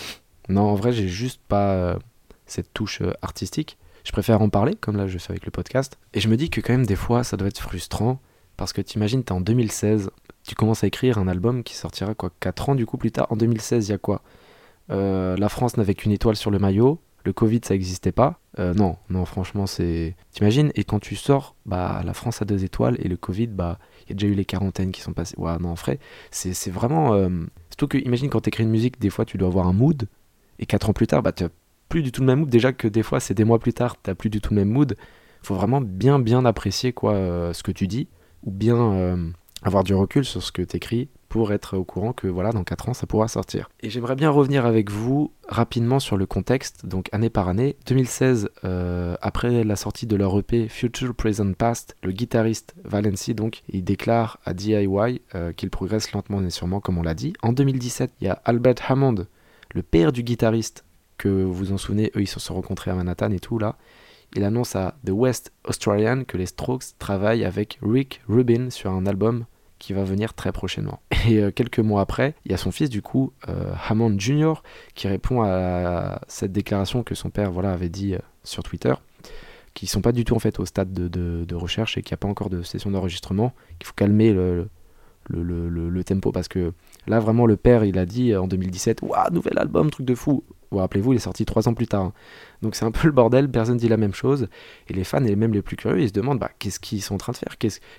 Non, 0.49 0.63
en 0.63 0.75
vrai, 0.75 0.91
j'ai 0.91 1.07
juste 1.07 1.39
pas 1.47 1.71
euh, 1.73 1.99
cette 2.45 2.73
touche 2.73 2.99
euh, 3.01 3.13
artistique. 3.21 3.77
Je 4.03 4.11
préfère 4.11 4.41
en 4.41 4.49
parler, 4.49 4.75
comme 4.75 4.97
là 4.97 5.07
je 5.07 5.17
fais 5.17 5.31
avec 5.31 5.45
le 5.45 5.51
podcast. 5.51 5.97
Et 6.13 6.19
je 6.19 6.27
me 6.27 6.35
dis 6.35 6.49
que 6.49 6.59
quand 6.59 6.73
même, 6.73 6.85
des 6.85 6.95
fois, 6.97 7.23
ça 7.23 7.37
doit 7.37 7.47
être 7.47 7.61
frustrant. 7.61 8.19
Parce 8.57 8.73
que 8.73 8.81
t'imagines, 8.81 9.23
t'es 9.23 9.31
en 9.31 9.39
2016, 9.39 10.09
tu 10.43 10.55
commences 10.55 10.83
à 10.83 10.87
écrire 10.87 11.19
un 11.19 11.27
album 11.29 11.63
qui 11.63 11.75
sortira 11.75 12.15
quoi 12.15 12.31
4 12.41 12.69
ans 12.69 12.75
du 12.75 12.85
coup 12.85 12.97
plus 12.97 13.11
tard. 13.11 13.27
En 13.29 13.37
2016, 13.37 13.87
il 13.87 13.91
y 13.91 13.93
a 13.93 13.97
quoi? 13.97 14.23
La 14.89 15.47
France 15.47 15.77
n'avait 15.77 15.95
qu'une 15.95 16.11
étoile 16.11 16.35
sur 16.35 16.51
le 16.51 16.59
maillot. 16.59 16.99
Le 17.23 17.33
Covid, 17.33 17.61
ça 17.63 17.75
existait 17.75 18.11
pas. 18.11 18.39
Euh, 18.59 18.73
non, 18.73 18.97
non, 19.09 19.25
franchement, 19.25 19.67
c'est. 19.67 20.15
T'imagines? 20.31 20.71
Et 20.75 20.83
quand 20.83 20.99
tu 20.99 21.15
sors, 21.15 21.55
bah, 21.65 22.01
la 22.03 22.13
France 22.13 22.41
a 22.41 22.45
deux 22.45 22.63
étoiles 22.63 22.95
et 22.99 23.07
le 23.07 23.17
Covid, 23.17 23.47
bah, 23.47 23.77
il 24.03 24.09
y 24.09 24.11
a 24.13 24.15
déjà 24.15 24.27
eu 24.27 24.35
les 24.35 24.45
quarantaines 24.45 24.91
qui 24.91 25.01
sont 25.01 25.13
passées. 25.13 25.35
Ouais, 25.37 25.57
non, 25.59 25.69
en 25.69 25.73
vrai, 25.75 25.99
c'est 26.31 26.53
c'est 26.53 26.71
vraiment. 26.71 27.13
euh, 27.13 27.29
Surtout 27.69 27.87
que, 27.87 27.97
imagine 27.97 28.29
quand 28.29 28.41
t'écris 28.41 28.63
une 28.63 28.69
musique, 28.69 28.99
des 28.99 29.09
fois, 29.09 29.25
tu 29.25 29.37
dois 29.37 29.47
avoir 29.49 29.67
un 29.67 29.73
mood. 29.73 30.07
Et 30.59 30.65
quatre 30.65 30.89
ans 30.89 30.93
plus 30.93 31.07
tard, 31.07 31.21
bah, 31.23 31.31
tu 31.31 31.45
plus 31.89 32.01
du 32.03 32.11
tout 32.11 32.21
le 32.21 32.27
même 32.27 32.39
mood. 32.39 32.49
Déjà 32.49 32.73
que 32.73 32.87
des 32.87 33.03
fois, 33.03 33.19
c'est 33.19 33.33
des 33.33 33.43
mois 33.43 33.59
plus 33.59 33.73
tard, 33.73 33.95
t'as 34.01 34.15
plus 34.15 34.29
du 34.29 34.41
tout 34.41 34.53
le 34.53 34.59
même 34.61 34.69
mood. 34.69 34.95
Faut 35.43 35.55
vraiment 35.55 35.81
bien, 35.81 36.19
bien 36.19 36.45
apprécier 36.45 36.93
quoi, 36.93 37.13
euh, 37.13 37.53
ce 37.53 37.63
que 37.63 37.71
tu 37.71 37.87
dis, 37.87 38.07
ou 38.43 38.51
bien 38.51 39.31
avoir 39.63 39.83
du 39.83 39.93
recul 39.93 40.25
sur 40.25 40.41
ce 40.41 40.51
que 40.51 40.61
t'écris 40.61 41.09
pour 41.31 41.53
être 41.53 41.77
au 41.77 41.85
courant 41.85 42.11
que 42.11 42.27
voilà, 42.27 42.51
dans 42.51 42.65
4 42.65 42.89
ans, 42.89 42.93
ça 42.93 43.07
pourra 43.07 43.29
sortir. 43.29 43.69
Et 43.79 43.89
j'aimerais 43.89 44.17
bien 44.17 44.29
revenir 44.29 44.65
avec 44.65 44.91
vous 44.91 45.31
rapidement 45.47 46.01
sur 46.01 46.17
le 46.17 46.25
contexte, 46.25 46.85
donc 46.85 47.07
année 47.13 47.29
par 47.29 47.47
année. 47.47 47.77
2016, 47.87 48.49
euh, 48.65 49.15
après 49.21 49.63
la 49.63 49.77
sortie 49.77 50.07
de 50.07 50.17
leur 50.17 50.37
EP 50.37 50.67
Future 50.67 51.15
Present 51.15 51.53
Past, 51.53 51.95
le 52.03 52.11
guitariste 52.11 52.75
Valency, 52.83 53.33
donc, 53.33 53.63
il 53.69 53.85
déclare 53.85 54.39
à 54.43 54.53
DIY 54.53 55.21
euh, 55.33 55.53
qu'il 55.53 55.69
progresse 55.69 56.11
lentement 56.11 56.41
mais 56.41 56.49
sûrement, 56.49 56.81
comme 56.81 56.97
on 56.97 57.03
l'a 57.03 57.13
dit. 57.13 57.31
En 57.41 57.53
2017, 57.53 58.11
il 58.19 58.27
y 58.27 58.29
a 58.29 58.41
Albert 58.43 58.75
Hammond, 58.89 59.25
le 59.73 59.83
père 59.83 60.11
du 60.11 60.23
guitariste, 60.23 60.83
que 61.17 61.29
vous 61.29 61.53
vous 61.53 61.71
en 61.71 61.77
souvenez, 61.77 62.11
eux, 62.17 62.23
ils 62.23 62.27
se 62.27 62.41
sont 62.41 62.55
rencontrés 62.55 62.91
à 62.91 62.95
Manhattan 62.95 63.31
et 63.31 63.39
tout, 63.39 63.57
là. 63.57 63.77
Il 64.35 64.43
annonce 64.43 64.75
à 64.75 64.95
The 65.05 65.11
West 65.11 65.53
Australian 65.65 66.25
que 66.25 66.35
les 66.35 66.45
Strokes 66.47 66.97
travaillent 66.99 67.45
avec 67.45 67.79
Rick 67.81 68.21
Rubin 68.27 68.69
sur 68.69 68.91
un 68.91 69.05
album 69.05 69.45
qui 69.81 69.93
va 69.93 70.03
venir 70.03 70.33
très 70.35 70.51
prochainement. 70.51 71.01
Et 71.27 71.39
euh, 71.39 71.51
quelques 71.51 71.79
mois 71.79 72.01
après, 72.01 72.35
il 72.45 72.51
y 72.51 72.53
a 72.53 72.57
son 72.57 72.71
fils 72.71 72.89
du 72.89 73.01
coup, 73.01 73.33
euh, 73.49 73.73
Hammond 73.89 74.15
Jr., 74.17 74.53
qui 74.93 75.07
répond 75.07 75.41
à 75.41 76.21
cette 76.27 76.51
déclaration 76.51 77.01
que 77.03 77.15
son 77.15 77.31
père 77.31 77.51
voilà, 77.51 77.73
avait 77.73 77.89
dit 77.89 78.13
euh, 78.13 78.19
sur 78.43 78.61
Twitter, 78.63 78.93
qui 79.73 79.87
sont 79.87 80.01
pas 80.01 80.11
du 80.11 80.23
tout 80.23 80.35
en 80.35 80.39
fait 80.39 80.59
au 80.59 80.65
stade 80.65 80.93
de, 80.93 81.55
recherche 81.55 81.97
et 81.97 82.03
qu'il 82.03 82.13
n'y 82.13 82.19
a 82.19 82.23
pas 82.23 82.27
encore 82.27 82.49
de 82.49 82.61
session 82.61 82.91
d'enregistrement, 82.91 83.53
qu'il 83.79 83.87
faut 83.87 83.93
calmer 83.95 84.31
le, 84.33 84.69
le, 85.29 85.41
le- 85.43 85.89
le- 85.89 86.03
tempo 86.03 86.31
parce 86.31 86.47
que 86.47 86.73
là 87.07 87.19
vraiment 87.19 87.45
le 87.45 87.57
père 87.57 87.83
il 87.83 87.97
a 87.97 88.05
dit 88.05 88.35
en 88.35 88.47
2017 88.47 89.01
Waouh, 89.01 89.31
nouvel 89.31 89.57
album, 89.57 89.89
truc 89.89 90.05
de 90.05 90.15
fou. 90.15 90.43
Vous 90.71 90.77
rappelez-vous, 90.77 91.13
il 91.13 91.17
est 91.17 91.19
sorti 91.19 91.45
trois 91.45 91.67
ans 91.67 91.73
plus 91.73 91.87
tard. 91.87 92.01
hein. 92.01 92.13
Donc 92.61 92.75
c'est 92.75 92.85
un 92.85 92.91
peu 92.91 93.07
le 93.07 93.13
bordel, 93.13 93.49
personne 93.49 93.77
dit 93.77 93.89
la 93.89 93.97
même 93.97 94.13
chose. 94.13 94.47
Et 94.87 94.93
les 94.93 95.03
fans 95.03 95.23
et 95.23 95.35
même 95.35 95.53
les 95.53 95.61
plus 95.61 95.75
curieux, 95.75 96.01
ils 96.01 96.07
se 96.09 96.13
demandent 96.13 96.39
bah, 96.39 96.51
qu'est-ce 96.59 96.79
qu'ils 96.79 97.01
sont 97.01 97.15
en 97.15 97.17
train 97.17 97.33
de 97.33 97.37
faire? 97.37 97.55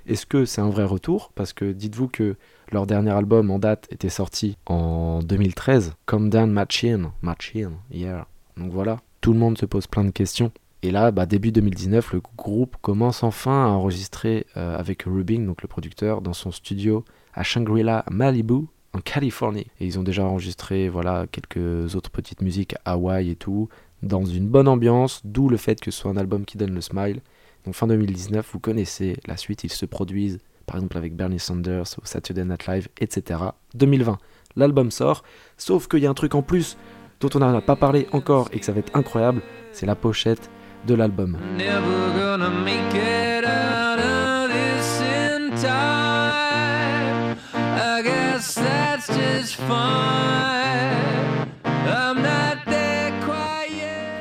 Est-ce 0.07 0.27
que 0.27 0.45
c'est 0.45 0.61
un 0.61 0.71
vrai 0.71 0.85
retour? 0.85 1.33
Parce 1.35 1.53
que 1.53 1.71
dites-vous 1.73 2.09
que 2.09 2.37
leur 2.71 2.87
dernier 2.87 3.11
album 3.11 3.51
en 3.51 3.59
date 3.59 3.87
était 3.91 4.09
sorti 4.09 4.57
en 4.67 5.21
2013, 5.23 5.95
Come 6.07 6.31
Down 6.31 6.51
Machine, 6.51 7.11
Machine, 7.21 7.73
yeah. 7.91 8.27
Donc 8.57 8.73
voilà, 8.73 8.99
tout 9.21 9.33
le 9.33 9.39
monde 9.39 9.59
se 9.59 9.67
pose 9.67 9.87
plein 9.87 10.05
de 10.05 10.11
questions. 10.11 10.51
Et 10.83 10.91
là, 10.91 11.11
bah, 11.11 11.27
début 11.27 11.53
2019, 11.53 12.13
le 12.15 12.23
groupe 12.37 12.77
commence 12.81 13.23
enfin 13.23 13.67
à 13.67 13.69
enregistrer 13.69 14.47
euh, 14.57 14.77
avec 14.77 15.03
Rubin, 15.05 15.41
donc 15.47 15.63
le 15.63 15.69
producteur, 15.69 16.23
dans 16.23 16.33
son 16.33 16.51
studio 16.51 17.05
à 17.35 17.43
Shangri-La, 17.43 18.05
Malibu, 18.11 18.67
en 18.93 19.01
Californie. 19.01 19.67
Et 19.81 19.87
ils 19.87 19.99
ont 19.99 20.03
déjà 20.03 20.25
enregistré 20.25 20.89
voilà, 20.89 21.27
quelques 21.31 21.95
autres 21.95 22.11
petites 22.11 22.43
musiques 22.43 22.75
à 22.85 22.93
Hawaï 22.93 23.31
et 23.31 23.37
tout, 23.37 23.69
dans 24.03 24.25
une 24.25 24.49
bonne 24.49 24.69
ambiance, 24.69 25.21
d'où 25.25 25.49
le 25.49 25.57
fait 25.57 25.81
que 25.81 25.91
ce 25.91 26.01
soit 26.01 26.11
un 26.11 26.17
album 26.17 26.45
qui 26.45 26.59
donne 26.59 26.75
le 26.75 26.81
smile. 26.81 27.21
Donc 27.65 27.75
fin 27.75 27.87
2019, 27.87 28.49
vous 28.53 28.59
connaissez 28.59 29.17
la 29.27 29.37
suite, 29.37 29.65
ils 29.65 29.73
se 29.73 29.87
produisent 29.87 30.39
par 30.67 30.77
exemple 30.77 30.97
avec 30.97 31.15
Bernie 31.15 31.39
Sanders 31.39 31.99
au 32.01 32.05
Saturday 32.05 32.45
Night 32.45 32.67
Live, 32.67 32.89
etc. 33.01 33.41
2020, 33.75 34.19
l'album 34.57 34.91
sort, 34.91 35.23
sauf 35.57 35.89
qu'il 35.89 36.01
y 36.01 36.07
a 36.07 36.11
un 36.11 36.15
truc 36.15 36.35
en 36.35 36.43
plus 36.43 36.77
dont 37.21 37.31
on 37.35 37.39
n'en 37.39 37.55
a 37.55 37.61
pas 37.61 37.77
parlé 37.77 38.07
encore 38.13 38.49
et 38.53 38.59
que 38.59 38.65
ça 38.65 38.73
va 38.73 38.81
être 38.81 38.97
incroyable, 38.97 39.43
c'est 39.73 39.87
la 39.87 39.95
pochette 39.95 40.51
de 40.87 40.95
l'album. 40.95 41.39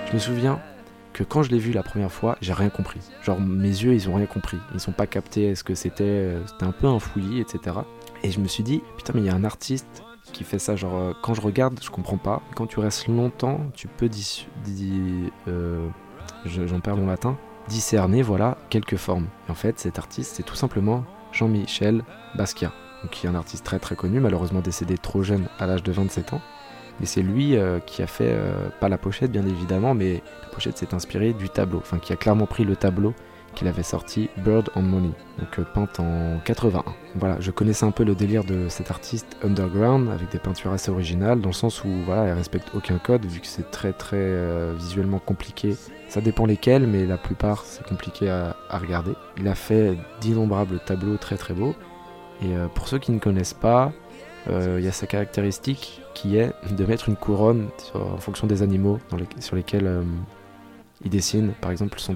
Je 0.08 0.14
me 0.14 0.20
souviens 0.20 0.60
que 1.14 1.24
quand 1.24 1.44
je 1.44 1.52
l'ai 1.52 1.60
vu 1.60 1.72
la 1.72 1.84
première 1.84 2.12
fois, 2.12 2.38
j'ai 2.42 2.54
rien 2.54 2.70
compris. 2.70 3.00
Genre 3.24 3.40
mes 3.40 3.68
yeux, 3.70 3.94
ils 3.94 4.10
ont 4.10 4.16
rien 4.16 4.26
compris. 4.26 4.58
Ils 4.74 4.80
sont 4.80 4.92
pas 4.92 5.08
captés 5.08 5.56
ce 5.56 5.64
que 5.64 5.76
c'était. 5.76 6.04
euh, 6.04 6.42
C'était 6.48 6.66
un 6.66 6.72
peu 6.72 6.88
un 6.88 7.00
fouillis, 7.00 7.40
etc. 7.42 7.78
Et 8.24 8.32
je 8.32 8.40
me 8.40 8.48
suis 8.48 8.64
dit, 8.64 8.82
putain, 8.98 9.14
mais 9.16 9.22
il 9.22 9.26
y 9.28 9.30
a 9.30 9.36
un 9.36 9.44
artiste 9.44 10.04
qui 10.34 10.44
fait 10.44 10.60
ça. 10.60 10.76
Genre, 10.76 10.96
euh, 10.96 11.14
quand 11.22 11.34
je 11.34 11.42
regarde, 11.42 11.80
je 11.84 11.90
comprends 11.90 12.18
pas. 12.18 12.42
Quand 12.56 12.68
tu 12.68 12.80
restes 12.80 13.08
longtemps, 13.08 13.60
tu 13.74 13.88
peux 13.88 14.10
dis, 14.10 14.48
euh, 15.48 15.88
je- 16.46 16.68
j'en 16.68 16.80
perds 16.80 16.98
mon 16.98 17.08
latin, 17.08 17.38
discerner, 17.68 18.22
voilà, 18.22 18.58
quelques 18.70 18.98
formes. 18.98 19.28
Et 19.48 19.52
en 19.52 19.56
fait, 19.56 19.80
cet 19.80 19.98
artiste, 20.00 20.36
c'est 20.36 20.44
tout 20.44 20.56
simplement 20.56 21.04
Jean-Michel 21.32 22.04
Basquiat, 22.36 22.72
qui 23.10 23.26
est 23.26 23.30
un 23.30 23.36
artiste 23.36 23.66
très 23.66 23.80
très 23.80 23.96
connu, 23.96 24.20
malheureusement 24.20 24.62
décédé 24.62 24.98
trop 24.98 25.24
jeune 25.24 25.48
à 25.60 25.66
l'âge 25.66 25.84
de 25.84 25.92
27 25.92 26.34
ans. 26.34 26.42
Mais 27.00 27.06
c'est 27.06 27.22
lui 27.22 27.58
euh, 27.58 27.80
qui 27.80 28.04
a 28.04 28.08
fait, 28.08 28.30
euh, 28.32 28.70
pas 28.80 28.90
la 28.90 28.98
pochette 28.98 29.32
bien 29.32 29.46
évidemment, 29.46 29.94
mais 29.94 30.22
la 30.44 30.50
pochette 30.50 30.78
s'est 30.78 30.94
inspirée 30.94 31.34
du 31.34 31.50
tableau, 31.50 31.80
enfin 31.80 31.98
qui 32.00 32.14
a 32.14 32.16
clairement 32.16 32.46
pris 32.46 32.64
le 32.64 32.76
tableau 32.76 33.14
qu'il 33.56 33.68
avait 33.68 33.84
sorti, 33.84 34.30
Bird 34.38 34.70
on 34.76 34.82
Money, 34.82 35.12
donc 35.40 35.60
euh, 35.60 35.64
peinte 35.74 36.00
en 36.00 36.40
81. 36.46 36.84
Voilà, 37.16 37.40
je 37.40 37.52
connaissais 37.52 37.86
un 37.86 37.92
peu 37.92 38.04
le 38.04 38.16
délire 38.16 38.44
de 38.44 38.68
cet 38.70 38.92
artiste 38.92 39.38
underground, 39.44 40.10
avec 40.10 40.32
des 40.32 40.40
peintures 40.40 40.72
assez 40.72 40.90
originales, 40.90 41.42
dans 41.42 41.50
le 41.50 41.54
sens 41.54 41.84
où 41.84 41.90
voilà, 42.06 42.24
elle 42.24 42.38
respecte 42.38 42.70
aucun 42.74 42.98
code, 42.98 43.26
vu 43.26 43.42
que 43.42 43.48
c'est 43.48 43.70
très 43.72 43.94
très 43.94 44.18
euh, 44.18 44.74
visuellement 44.78 45.20
compliqué. 45.20 45.76
Ça 46.08 46.22
dépend 46.22 46.46
lesquels, 46.46 46.88
mais 46.88 47.06
la 47.06 47.18
plupart 47.18 47.64
c'est 47.66 47.86
compliqué 47.86 48.30
à, 48.30 48.56
à 48.70 48.78
regarder. 48.78 49.14
Il 49.38 49.48
a 49.48 49.56
fait 49.56 49.98
d'innombrables 50.22 50.80
tableaux 50.86 51.18
très 51.18 51.38
très 51.38 51.54
beaux, 51.54 51.76
et 52.42 52.56
euh, 52.56 52.68
pour 52.68 52.88
ceux 52.88 53.00
qui 53.00 53.12
ne 53.12 53.20
connaissent 53.20 53.54
pas, 53.54 53.92
euh, 54.50 54.78
il 54.80 54.86
y 54.86 54.88
a 54.88 54.92
sa 54.92 55.08
caractéristique 55.08 56.02
qui 56.14 56.38
est 56.38 56.52
de 56.72 56.86
mettre 56.86 57.10
une 57.10 57.16
couronne 57.16 57.70
en 57.94 58.18
fonction 58.18 58.48
des 58.48 58.64
animaux 58.64 59.00
sur 59.40 59.56
lesquels 59.56 59.88
euh, 59.88 60.04
il 61.04 61.12
dessine. 61.12 61.54
Par 61.62 61.72
exemple, 61.72 62.00
son 62.00 62.16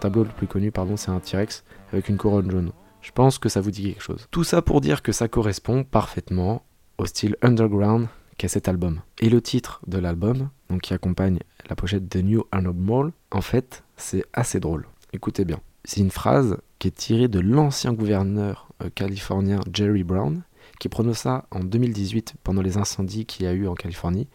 tableau 0.00 0.24
le 0.24 0.30
plus 0.30 0.46
connu, 0.46 0.72
c'est 0.96 1.10
un 1.10 1.20
T-Rex 1.20 1.64
avec 1.92 2.08
une 2.08 2.16
couronne 2.16 2.50
jaune. 2.50 2.72
Je 3.02 3.12
pense 3.12 3.38
que 3.38 3.50
ça 3.50 3.60
vous 3.60 3.70
dit 3.70 3.82
quelque 3.82 4.02
chose. 4.02 4.26
Tout 4.30 4.44
ça 4.44 4.62
pour 4.62 4.80
dire 4.80 5.02
que 5.02 5.12
ça 5.12 5.28
correspond 5.28 5.84
parfaitement 5.84 6.62
au 6.96 7.04
style 7.04 7.36
underground 7.42 8.06
qu'est 8.38 8.48
cet 8.48 8.66
album. 8.66 9.00
Et 9.20 9.28
le 9.28 9.42
titre 9.42 9.80
de 9.86 9.98
l'album, 9.98 10.48
qui 10.82 10.94
accompagne 10.94 11.38
la 11.68 11.76
pochette 11.76 12.10
de 12.10 12.20
New 12.20 12.44
Mall, 12.52 13.12
en 13.30 13.40
fait, 13.40 13.84
c'est 13.96 14.24
assez 14.32 14.58
drôle. 14.58 14.86
Écoutez 15.12 15.44
bien. 15.44 15.60
C'est 15.84 16.00
une 16.00 16.10
phrase 16.10 16.56
est 16.86 16.94
tirée 16.94 17.28
de 17.28 17.40
l'ancien 17.40 17.92
gouverneur 17.92 18.68
euh, 18.82 18.90
californien 18.94 19.60
Jerry 19.72 20.04
Brown, 20.04 20.42
qui 20.80 20.88
prononça 20.88 21.46
en 21.50 21.60
2018 21.60 22.34
pendant 22.42 22.62
les 22.62 22.76
incendies 22.76 23.26
qu'il 23.26 23.44
y 23.44 23.48
a 23.48 23.52
eu 23.52 23.66
en 23.66 23.74
Californie. 23.74 24.28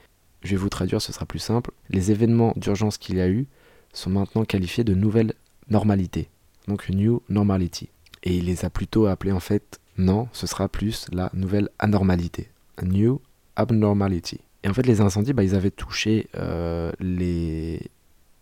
Je 0.44 0.52
vais 0.52 0.58
vous 0.58 0.70
traduire, 0.70 1.02
ce 1.02 1.12
sera 1.12 1.26
plus 1.26 1.40
simple. 1.40 1.72
Les 1.90 2.12
événements 2.12 2.54
d'urgence 2.56 2.98
qu'il 2.98 3.18
y 3.18 3.22
a 3.22 3.30
eu 3.30 3.48
sont 3.94 4.10
maintenant 4.10 4.46
qualifiés 4.46 4.84
de 4.84 4.94
nouvelle 4.94 5.34
normalité. 5.70 6.30
Donc 6.68 6.90
New 6.90 7.22
Normality. 7.30 7.90
Et 8.24 8.38
il 8.38 8.46
les 8.46 8.66
a 8.66 8.70
plutôt 8.70 9.08
appelés 9.08 9.32
en 9.32 9.40
fait, 9.40 9.80
non, 9.98 10.28
ce 10.32 10.48
sera 10.48 10.70
plus 10.70 11.08
la 11.12 11.30
nouvelle 11.34 11.70
anormalité. 11.80 12.50
New 12.84 13.22
Abnormality. 13.56 14.40
Et 14.64 14.70
en 14.70 14.74
fait, 14.74 14.86
les 14.86 15.02
incendies, 15.02 15.34
bah, 15.34 15.44
ils 15.44 15.56
avaient 15.56 15.72
touché 15.72 16.28
euh, 16.36 16.92
les 17.00 17.82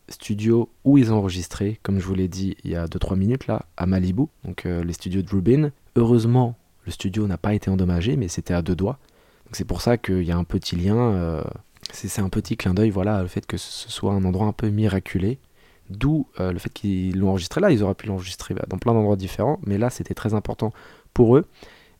studios 0.09 0.69
où 0.83 0.97
ils 0.97 1.11
ont 1.11 1.17
enregistré, 1.17 1.79
comme 1.83 1.99
je 1.99 2.05
vous 2.05 2.15
l'ai 2.15 2.27
dit 2.27 2.55
il 2.63 2.71
y 2.71 2.75
a 2.75 2.85
2-3 2.85 3.15
minutes 3.15 3.47
là, 3.47 3.65
à 3.75 3.85
Malibu, 3.85 4.23
donc 4.43 4.65
euh, 4.65 4.83
les 4.83 4.93
studios 4.93 5.21
de 5.21 5.29
Rubin. 5.29 5.71
Heureusement, 5.95 6.55
le 6.85 6.91
studio 6.91 7.27
n'a 7.27 7.37
pas 7.37 7.53
été 7.53 7.69
endommagé, 7.69 8.15
mais 8.15 8.27
c'était 8.27 8.53
à 8.53 8.61
deux 8.61 8.75
doigts. 8.75 8.99
Donc 9.45 9.55
c'est 9.55 9.65
pour 9.65 9.81
ça 9.81 9.97
qu'il 9.97 10.23
y 10.23 10.31
a 10.31 10.37
un 10.37 10.43
petit 10.43 10.75
lien, 10.75 10.97
euh, 10.97 11.43
c'est 11.91 12.21
un 12.21 12.29
petit 12.29 12.57
clin 12.57 12.73
d'œil, 12.73 12.89
voilà, 12.89 13.21
le 13.21 13.27
fait 13.27 13.45
que 13.45 13.57
ce 13.57 13.89
soit 13.89 14.13
un 14.13 14.23
endroit 14.23 14.47
un 14.47 14.53
peu 14.53 14.69
miraculé. 14.69 15.39
D'où 15.89 16.27
euh, 16.41 16.51
le 16.51 16.59
fait 16.59 16.69
qu'ils 16.69 17.17
l'ont 17.17 17.29
enregistré 17.29 17.61
là, 17.61 17.71
ils 17.71 17.81
auraient 17.81 17.95
pu 17.95 18.07
l'enregistrer 18.07 18.53
dans 18.67 18.77
plein 18.77 18.93
d'endroits 18.93 19.15
différents, 19.15 19.59
mais 19.65 19.77
là 19.77 19.89
c'était 19.89 20.13
très 20.13 20.33
important 20.33 20.73
pour 21.13 21.37
eux. 21.37 21.45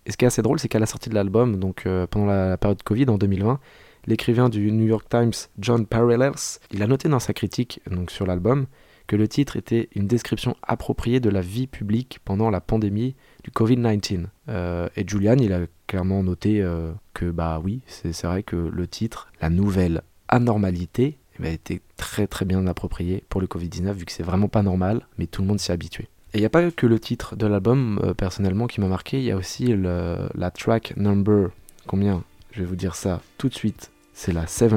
Et 0.06 0.12
ce 0.12 0.18
qui 0.18 0.26
est 0.26 0.28
assez 0.28 0.42
drôle, 0.42 0.60
c'est 0.60 0.68
qu'à 0.68 0.80
la 0.80 0.86
sortie 0.86 1.10
de 1.10 1.16
l'album, 1.16 1.58
donc 1.58 1.86
pendant 2.10 2.26
la 2.26 2.58
période 2.58 2.82
Covid 2.84 3.10
en 3.10 3.18
2020, 3.18 3.60
l'écrivain 4.08 4.50
du 4.50 4.72
New 4.72 4.88
York 4.88 5.08
Times, 5.10 5.34
John 5.60 5.86
Parallels, 5.86 6.60
il 6.72 6.82
a 6.82 6.88
noté 6.88 7.10
dans 7.10 7.20
sa 7.20 7.34
critique 7.34 7.82
donc 7.92 8.10
sur 8.10 8.26
l'album 8.26 8.66
que 9.08 9.16
le 9.16 9.28
titre 9.28 9.56
était 9.56 9.90
une 9.96 10.06
description 10.06 10.56
appropriée 10.62 11.20
de 11.20 11.30
la 11.30 11.42
vie 11.42 11.66
publique 11.66 12.20
pendant 12.24 12.50
la 12.50 12.62
pandémie 12.62 13.16
du 13.44 13.52
Covid-19. 13.52 14.26
Euh, 14.50 14.90
et 14.96 15.08
Julian, 15.08 15.38
il 15.40 15.54
a 15.54 15.62
clairement 15.88 16.22
noté 16.22 16.62
euh, 16.62 16.92
que, 17.14 17.32
bah 17.32 17.62
oui, 17.64 17.82
c'est 17.88 18.24
vrai 18.24 18.44
que 18.44 18.56
le 18.56 18.88
titre, 18.88 19.32
la 19.42 19.50
nouvelle 19.50 20.04
anormalité, 20.28 21.18
eh 21.40 21.44
ben, 21.44 21.54
était 21.54 21.82
très 21.96 22.28
très 22.28 22.46
bien 22.46 22.68
approprié 22.68 23.24
pour 23.30 23.40
le 23.40 23.48
Covid-19, 23.48 23.94
vu 23.94 24.06
que 24.06 24.12
c'est 24.12 24.24
vraiment 24.24 24.50
pas 24.50 24.62
normal, 24.62 25.08
mais 25.18 25.26
tout 25.26 25.42
le 25.42 25.48
monde 25.48 25.60
s'y 25.60 25.72
est 25.72 25.74
habitué. 25.74 26.10
Et 26.34 26.40
il 26.40 26.42
n'y 26.42 26.46
a 26.46 26.50
pas 26.50 26.70
que 26.70 26.86
le 26.86 27.00
titre 27.00 27.38
de 27.38 27.48
l'album, 27.48 28.02
euh, 28.04 28.14
personnellement, 28.14 28.68
qui 28.68 28.82
m'a 28.82 28.88
marqué, 28.88 29.20
il 29.20 29.24
y 29.24 29.32
a 29.32 29.38
aussi 29.38 29.74
la 29.78 30.52
track 30.52 30.96
number, 30.98 31.50
combien? 31.88 32.24
Je 32.52 32.60
vais 32.60 32.66
vous 32.66 32.76
dire 32.76 32.96
ça 32.96 33.22
tout 33.38 33.48
de 33.48 33.54
suite, 33.54 33.92
c'est 34.20 34.32
la 34.32 34.48
7. 34.48 34.74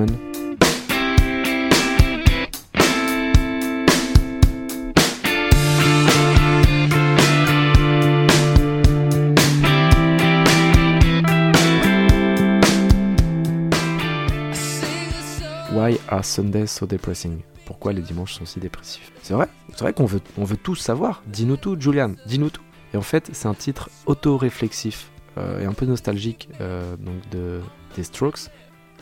Why 15.73 15.99
are 16.09 16.23
Sundays 16.23 16.67
so 16.67 16.87
depressing? 16.87 17.41
Pourquoi 17.65 17.95
les 17.95 18.03
dimanches 18.03 18.35
sont 18.35 18.45
si 18.45 18.61
dépressifs? 18.61 19.11
C'est 19.23 19.33
vrai, 19.33 19.49
c'est 19.71 19.81
vrai 19.81 19.95
qu'on 19.95 20.05
veut, 20.05 20.21
on 20.37 20.45
veut 20.45 20.59
tous 20.59 20.77
savoir. 20.77 21.23
Dis-nous 21.27 21.57
tout, 21.57 21.81
Julian, 21.81 22.13
dis-nous 22.27 22.51
tout. 22.51 22.63
Et 22.93 22.99
en 22.99 23.03
fait, 23.03 23.31
c'est 23.33 23.49
un 23.49 23.55
titre 23.55 23.89
auto-réflexif 24.05 25.11
euh, 25.39 25.61
et 25.61 25.65
un 25.65 25.73
peu 25.73 25.87
nostalgique 25.87 26.51
euh, 26.61 26.95
donc 26.99 27.27
de, 27.31 27.61
des 27.97 28.03
Strokes. 28.03 28.51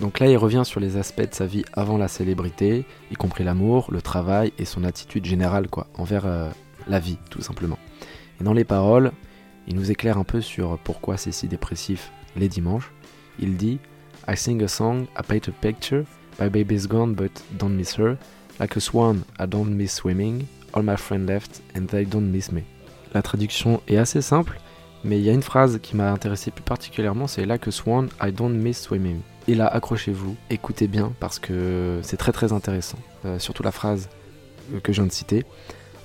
Donc 0.01 0.21
là, 0.21 0.29
il 0.29 0.37
revient 0.37 0.63
sur 0.65 0.79
les 0.79 0.97
aspects 0.97 1.29
de 1.29 1.35
sa 1.35 1.47
vie 1.47 1.65
avant 1.73 1.99
la 1.99 2.07
célébrité, 2.07 2.85
y 3.11 3.15
compris 3.15 3.43
l'amour, 3.43 3.89
le 3.91 4.01
travail 4.01 4.53
et 4.59 4.65
son 4.65 4.85
attitude 4.85 5.25
générale 5.25 5.69
quoi, 5.69 5.89
envers 5.97 6.25
euh, 6.27 6.49
la 6.87 7.01
vie, 7.01 7.19
tout 7.31 7.43
simplement. 7.43 7.79
Et 8.41 8.45
dans 8.45 8.53
les 8.53 8.65
paroles, 8.65 9.11
il 9.67 9.75
nous 9.75 9.91
éclaire 9.91 10.19
un 10.19 10.25
peu 10.25 10.41
sur 10.41 10.79
pourquoi 10.79 11.17
c'est 11.17 11.33
si 11.33 11.49
dépressif 11.49 12.13
les 12.37 12.49
dimanches. 12.49 12.93
Il 13.41 13.57
dit 13.57 13.81
I 14.29 14.37
sing 14.37 14.63
a 14.63 14.69
song, 14.69 15.07
I 15.19 15.23
paint 15.27 15.49
a 15.49 15.53
picture, 15.53 16.05
my 16.41 16.49
baby's 16.49 16.87
gone 16.87 17.15
but 17.15 17.43
don't 17.59 17.75
miss 17.75 17.99
her. 17.99 18.17
Like 18.61 18.77
a 18.77 18.81
swan, 18.81 19.23
I 19.39 19.47
don't 19.47 19.71
miss 19.71 19.95
swimming, 19.95 20.47
all 20.75 20.83
my 20.83 20.97
friends 20.97 21.29
left 21.29 21.61
and 21.75 21.87
they 21.87 22.05
don't 22.05 22.31
miss 22.31 22.53
me. 22.53 22.63
La 23.15 23.23
traduction 23.23 23.81
est 23.89 23.97
assez 23.97 24.23
simple, 24.23 24.61
mais 25.03 25.19
il 25.19 25.25
y 25.25 25.31
a 25.31 25.33
une 25.33 25.43
phrase 25.43 25.79
qui 25.83 25.97
m'a 25.97 26.13
intéressé 26.13 26.51
plus 26.51 26.63
particulièrement, 26.63 27.27
c'est 27.27 27.47
Like 27.47 27.67
a 27.67 27.71
swan, 27.71 28.09
I 28.23 28.33
don't 28.33 28.55
miss 28.55 28.81
swimming. 28.81 29.21
Et 29.49 29.55
là, 29.55 29.67
accrochez-vous, 29.67 30.37
écoutez 30.51 30.89
bien 30.89 31.11
parce 31.21 31.39
que 31.39 32.01
c'est 32.03 32.19
très 32.19 32.33
très 32.33 32.53
intéressant. 32.53 32.99
Euh, 33.25 33.39
surtout 33.39 33.63
la 33.63 33.73
phrase 33.73 34.11
euh, 34.75 34.81
que 34.81 34.93
je 34.93 35.01
viens 35.01 35.07
de 35.07 35.13
citer. 35.13 35.47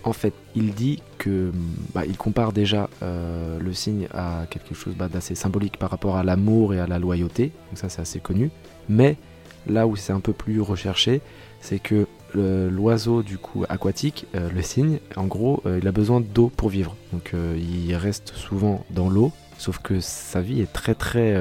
En 0.05 0.13
fait, 0.13 0.33
il 0.55 0.73
dit 0.73 1.03
que 1.17 1.51
bah, 1.93 2.05
il 2.05 2.15
compare 2.15 2.53
déjà 2.53 2.89
euh, 3.01 3.59
le 3.59 3.73
signe 3.73 4.07
à 4.13 4.45
quelque 4.49 4.73
chose 4.73 4.95
bah, 4.95 5.09
d'assez 5.09 5.35
symbolique 5.35 5.75
par 5.75 5.89
rapport 5.89 6.15
à 6.15 6.23
l'amour 6.23 6.73
et 6.73 6.79
à 6.79 6.87
la 6.87 6.99
loyauté. 6.99 7.51
Donc 7.69 7.79
ça, 7.79 7.89
c'est 7.89 8.01
assez 8.01 8.21
connu. 8.21 8.49
Mais 8.87 9.17
là 9.67 9.87
où 9.87 9.97
c'est 9.97 10.13
un 10.13 10.21
peu 10.21 10.31
plus 10.31 10.61
recherché, 10.61 11.19
c'est 11.59 11.79
que 11.79 12.07
l'oiseau 12.33 13.23
du 13.23 13.37
coup 13.37 13.63
aquatique, 13.69 14.25
le 14.33 14.61
cygne, 14.63 14.99
en 15.15 15.27
gros, 15.27 15.61
il 15.65 15.87
a 15.87 15.91
besoin 15.91 16.19
d'eau 16.19 16.49
pour 16.49 16.69
vivre. 16.69 16.95
Donc 17.11 17.31
il 17.55 17.93
reste 17.95 18.33
souvent 18.33 18.83
dans 18.89 19.07
l'eau, 19.07 19.31
sauf 19.59 19.77
que 19.77 19.99
sa 19.99 20.41
vie 20.41 20.59
est 20.59 20.73
très 20.73 20.95
très 20.95 21.37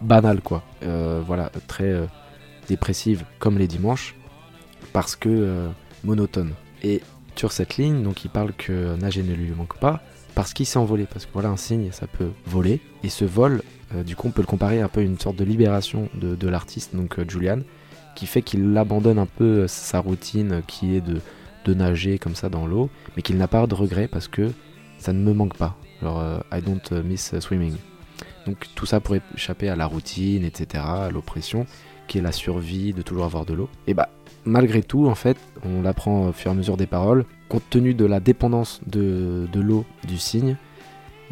banale 0.00 0.40
quoi. 0.40 0.62
Euh, 0.82 1.22
voilà, 1.24 1.50
très 1.66 1.90
euh, 1.90 2.06
dépressive 2.68 3.24
comme 3.38 3.58
les 3.58 3.66
dimanches, 3.66 4.14
parce 4.92 5.16
que 5.16 5.28
euh, 5.28 5.68
monotone. 6.04 6.52
Et 6.82 7.02
sur 7.36 7.52
cette 7.52 7.76
ligne, 7.76 8.02
donc 8.02 8.24
il 8.24 8.30
parle 8.30 8.52
que 8.52 8.96
nager 8.96 9.22
ne 9.22 9.34
lui 9.34 9.50
manque 9.50 9.78
pas, 9.78 10.02
parce 10.34 10.52
qu'il 10.52 10.66
s'est 10.66 10.78
envolé. 10.78 11.06
Parce 11.06 11.26
que 11.26 11.32
voilà, 11.32 11.48
un 11.48 11.56
cygne, 11.56 11.90
ça 11.92 12.06
peut 12.06 12.30
voler. 12.46 12.80
Et 13.02 13.08
ce 13.08 13.24
vol, 13.24 13.62
du 14.04 14.16
coup, 14.16 14.28
on 14.28 14.30
peut 14.30 14.42
le 14.42 14.46
comparer 14.46 14.80
un 14.80 14.88
peu 14.88 15.00
à 15.00 15.04
une 15.04 15.18
sorte 15.18 15.36
de 15.36 15.44
libération 15.44 16.08
de, 16.14 16.48
l'artiste, 16.48 16.94
donc 16.94 17.18
euh, 17.18 17.24
Julian, 17.28 17.60
qui 18.14 18.26
fait 18.26 18.42
qu'il 18.42 18.76
abandonne 18.76 19.18
un 19.18 19.26
peu 19.26 19.66
sa 19.68 20.00
routine 20.00 20.62
qui 20.66 20.96
est 20.96 21.00
de, 21.00 21.20
de 21.64 21.74
nager 21.74 22.18
comme 22.18 22.34
ça 22.34 22.48
dans 22.48 22.66
l'eau, 22.66 22.90
mais 23.16 23.22
qu'il 23.22 23.36
n'a 23.36 23.48
pas 23.48 23.66
de 23.66 23.74
regret 23.74 24.08
parce 24.08 24.28
que 24.28 24.50
ça 24.98 25.12
ne 25.12 25.20
me 25.20 25.32
manque 25.32 25.56
pas. 25.56 25.76
Alors, 26.02 26.22
I 26.52 26.60
don't 26.60 27.04
miss 27.04 27.38
swimming. 27.40 27.76
Donc 28.46 28.66
tout 28.74 28.86
ça 28.86 29.00
pour 29.00 29.16
échapper 29.34 29.68
à 29.68 29.76
la 29.76 29.86
routine, 29.86 30.44
etc., 30.44 30.84
à 30.86 31.10
l'oppression, 31.10 31.66
qui 32.06 32.18
est 32.18 32.22
la 32.22 32.32
survie 32.32 32.92
de 32.92 33.02
toujours 33.02 33.24
avoir 33.24 33.44
de 33.44 33.54
l'eau. 33.54 33.68
Et 33.86 33.94
bah, 33.94 34.08
malgré 34.44 34.82
tout, 34.82 35.06
en 35.06 35.14
fait, 35.14 35.36
on 35.64 35.82
l'apprend 35.82 36.28
au 36.28 36.32
fur 36.32 36.50
et 36.50 36.54
à 36.54 36.56
mesure 36.56 36.76
des 36.76 36.86
paroles, 36.86 37.24
compte 37.48 37.68
tenu 37.68 37.94
de 37.94 38.04
la 38.04 38.20
dépendance 38.20 38.80
de, 38.86 39.48
l'eau 39.54 39.84
du 40.06 40.18
cygne, 40.18 40.56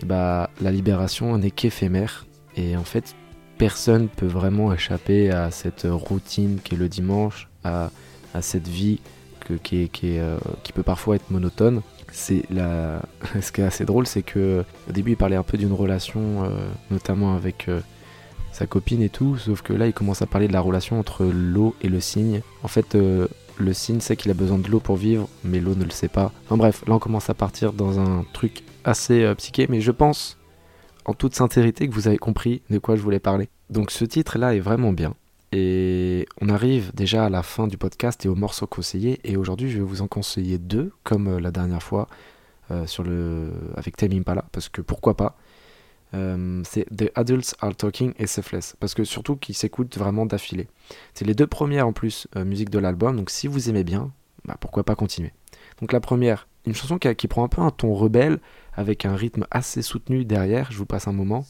et 0.03 0.07
bah, 0.07 0.51
la 0.61 0.73
libération 0.73 1.39
n'est 1.39 1.53
qu'éphémère. 1.53 2.27
Et 2.57 2.77
en 2.77 2.85
fait, 2.85 3.15
personne 3.59 4.09
peut 4.09 4.27
vraiment 4.27 4.73
échapper 4.73 5.31
à 5.31 5.51
cette 5.51 5.87
routine 5.89 6.59
qui 6.63 6.75
est 6.75 6.79
le 6.79 6.89
dimanche, 6.89 7.49
à, 7.63 7.91
cette 8.41 8.67
vie 8.67 8.99
euh, 9.51 10.39
qui 10.63 10.73
peut 10.73 10.83
parfois 10.83 11.17
être 11.17 11.31
monotone. 11.31 11.83
C'est 12.15 12.45
la... 12.49 13.03
Ce 13.43 13.51
qui 13.51 13.61
est 13.61 13.65
assez 13.65 13.85
drôle, 13.85 14.07
c'est 14.07 14.23
que 14.23 14.65
au 14.89 14.93
début, 14.93 15.13
il 15.13 15.17
parlait 15.17 15.37
un 15.37 15.43
peu 15.43 15.59
d'une 15.59 15.73
relation, 15.73 16.45
euh, 16.45 16.49
notamment 16.91 17.35
avec 17.35 17.69
euh, 17.69 17.81
sa 18.53 18.67
copine 18.67 19.03
et 19.03 19.09
tout, 19.09 19.37
sauf 19.37 19.63
que 19.63 19.73
là, 19.73 19.89
il 19.89 19.93
commence 19.93 20.23
à 20.23 20.27
parler 20.27 20.47
de 20.47 20.53
la 20.53 20.61
relation 20.61 20.99
entre 20.99 21.25
l'eau 21.25 21.75
et 21.83 21.89
le 21.89 22.01
cygne. 22.01 22.41
En 22.63 22.69
fait, 22.69 22.95
euh, 22.95 23.27
le 23.59 23.73
cygne 23.73 24.01
sait 24.01 24.15
qu'il 24.15 24.31
a 24.31 24.35
besoin 24.35 24.59
de 24.59 24.69
l'eau 24.71 24.79
pour 24.79 24.97
vivre, 24.97 25.29
mais 25.43 25.59
l'eau 25.59 25.75
ne 25.75 25.85
le 25.85 25.91
sait 25.91 26.09
pas. 26.09 26.31
Enfin 26.45 26.57
bref, 26.57 26.85
là, 26.87 26.95
on 26.95 26.99
commence 27.01 27.31
à 27.31 27.35
partir 27.35 27.73
dans 27.73 27.99
un 27.99 28.25
truc 28.33 28.63
assez 28.85 29.35
psyché, 29.37 29.67
mais 29.69 29.81
je 29.81 29.91
pense, 29.91 30.39
en 31.05 31.15
toute 31.15 31.35
sincérité, 31.35 31.89
que 31.89 31.95
vous 31.95 32.07
avez 32.07 32.19
compris 32.19 32.63
de 32.71 32.79
quoi 32.79 32.95
je 32.95 33.03
voulais 33.03 33.19
parler. 33.19 33.49
Donc, 33.71 33.91
ce 33.91 34.05
titre-là 34.05 34.55
est 34.55 34.61
vraiment 34.61 34.93
bien. 34.93 35.15
Et 35.57 36.27
on 36.41 36.49
arrive 36.49 36.93
déjà 36.95 37.27
à 37.27 37.29
la 37.31 37.45
fin 37.45 37.69
du 37.69 37.79
podcast 37.79 38.27
et 38.27 38.29
aux 38.29 38.35
morceaux 38.35 38.67
conseillés. 38.67 39.21
Et 39.23 39.37
aujourd'hui, 39.37 39.71
je 39.71 39.79
vais 39.79 39.85
vous 39.85 40.03
en 40.03 40.09
conseiller 40.09 40.59
deux, 40.59 40.91
comme 41.05 41.29
euh, 41.29 41.41
la 41.41 41.53
dernière 41.53 41.83
fois 41.83 42.09
euh, 42.73 42.89
sur 42.89 43.05
le 43.05 43.53
avec 43.77 43.97
Tame 43.97 44.13
Impala, 44.15 44.47
parce 44.51 44.69
que 44.69 44.81
pourquoi 44.81 45.17
pas. 45.17 45.37
Euh, 46.15 46.63
c'est 46.65 46.87
The 46.97 47.11
Adults 47.15 47.55
Are 47.61 47.75
Talking 47.75 48.15
et 48.19 48.27
Selfless, 48.27 48.75
parce 48.81 48.95
que 48.95 49.05
surtout 49.05 49.37
qu'ils 49.37 49.55
s'écoutent 49.55 49.97
vraiment 49.99 50.27
d'affilée. 50.27 50.67
C'est 51.13 51.25
les 51.25 51.35
deux 51.35 51.47
premières 51.47 51.87
en 51.87 51.93
plus 51.93 52.27
euh, 52.37 52.45
musiques 52.45 52.71
de 52.71 52.79
l'album, 52.79 53.17
donc 53.17 53.31
si 53.31 53.47
vous 53.47 53.69
aimez 53.69 53.85
bien, 53.85 54.13
bah, 54.45 54.57
pourquoi 54.59 54.85
pas 54.85 54.95
continuer. 54.95 55.33
Donc 55.81 55.93
la 55.93 56.01
première, 56.01 56.49
une 56.67 56.75
chanson 56.75 56.99
qui, 56.99 57.15
qui 57.17 57.29
prend 57.29 57.45
un 57.45 57.49
peu 57.49 57.63
un 57.63 57.71
ton 57.71 57.93
rebelle, 57.95 58.39
avec 58.75 59.05
un 59.05 59.15
rythme 59.15 59.47
assez 59.51 59.83
soutenu 59.83 60.25
derrière, 60.25 60.73
je 60.73 60.79
vous 60.79 60.87
passe 60.87 61.07
un 61.07 61.13
moment. 61.13 61.45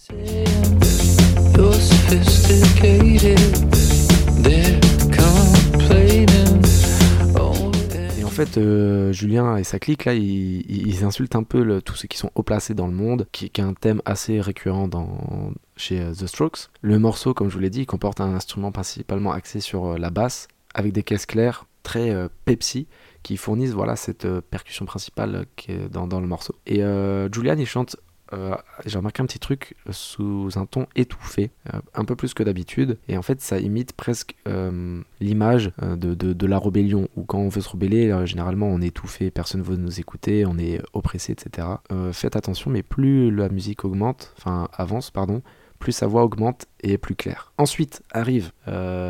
Et 8.18 8.24
en 8.24 8.28
fait, 8.28 8.58
euh, 8.58 9.12
Julien 9.12 9.56
et 9.56 9.64
sa 9.64 9.78
clique, 9.78 10.04
là, 10.04 10.14
ils, 10.14 11.04
insultent 11.04 11.36
un 11.36 11.42
peu 11.42 11.80
tous 11.82 11.94
ceux 11.94 12.08
qui 12.08 12.18
sont 12.18 12.30
haut 12.34 12.42
placés 12.42 12.74
dans 12.74 12.86
le 12.86 12.92
monde, 12.92 13.26
qui, 13.32 13.46
est 13.46 13.60
un 13.60 13.74
thème 13.74 14.02
assez 14.04 14.40
récurrent 14.40 14.88
dans, 14.88 15.52
chez 15.76 16.00
euh, 16.00 16.12
The 16.12 16.26
Strokes. 16.26 16.70
Le 16.82 16.98
morceau, 16.98 17.34
comme 17.34 17.48
je 17.48 17.54
vous 17.54 17.60
l'ai 17.60 17.70
dit, 17.70 17.86
comporte 17.86 18.20
un 18.20 18.34
instrument 18.34 18.72
principalement 18.72 19.32
axé 19.32 19.60
sur 19.60 19.86
euh, 19.86 19.98
la 19.98 20.10
basse, 20.10 20.48
avec 20.74 20.92
des 20.92 21.02
caisses 21.02 21.26
claires 21.26 21.66
très 21.82 22.14
Pepsi, 22.46 22.86
qui 23.22 23.36
fournissent 23.36 23.72
voilà, 23.72 23.94
cette 23.94 24.26
percussion 24.40 24.86
principale 24.86 25.44
qui 25.54 25.72
est 25.72 25.88
dans, 25.90 26.06
dans 26.06 26.20
le 26.20 26.26
morceau. 26.26 26.54
Et 26.66 26.82
euh, 26.82 27.30
Julian, 27.30 27.56
il 27.58 27.66
chante 27.66 27.96
euh, 28.32 28.54
j'ai 28.86 28.98
remarqué 28.98 29.22
un 29.22 29.26
petit 29.26 29.38
truc 29.38 29.76
euh, 29.86 29.92
sous 29.92 30.50
un 30.56 30.66
ton 30.66 30.86
étouffé, 30.96 31.50
euh, 31.72 31.80
un 31.94 32.04
peu 32.04 32.16
plus 32.16 32.34
que 32.34 32.42
d'habitude, 32.42 32.98
et 33.08 33.16
en 33.16 33.22
fait 33.22 33.40
ça 33.40 33.58
imite 33.58 33.92
presque 33.92 34.34
euh, 34.48 35.02
l'image 35.20 35.72
de, 35.82 36.46
la 36.46 36.58
rébellion, 36.58 37.08
où 37.16 37.24
quand 37.24 37.38
on 37.38 37.48
veut 37.48 37.60
se 37.60 37.68
rebeller, 37.68 38.26
généralement 38.26 38.68
on 38.68 38.80
est 38.80 38.88
étouffé, 38.88 39.30
personne 39.30 39.60
ne 39.60 39.66
veut 39.66 39.76
nous 39.76 40.00
écouter, 40.00 40.44
on 40.46 40.58
est 40.58 40.80
oppressé, 40.92 41.32
etc. 41.32 41.68
Faites 42.12 42.36
attention, 42.36 42.70
mais 42.70 42.82
plus 42.82 43.30
la 43.30 43.48
musique 43.48 43.84
augmente, 43.84 44.34
enfin 44.38 44.68
avance, 44.74 45.10
pardon, 45.10 45.42
plus 45.78 45.92
sa 45.92 46.06
voix 46.06 46.22
augmente 46.22 46.66
et 46.82 46.92
est 46.92 46.98
plus 46.98 47.14
claire. 47.14 47.52
Ensuite 47.56 48.02
arrive 48.12 48.52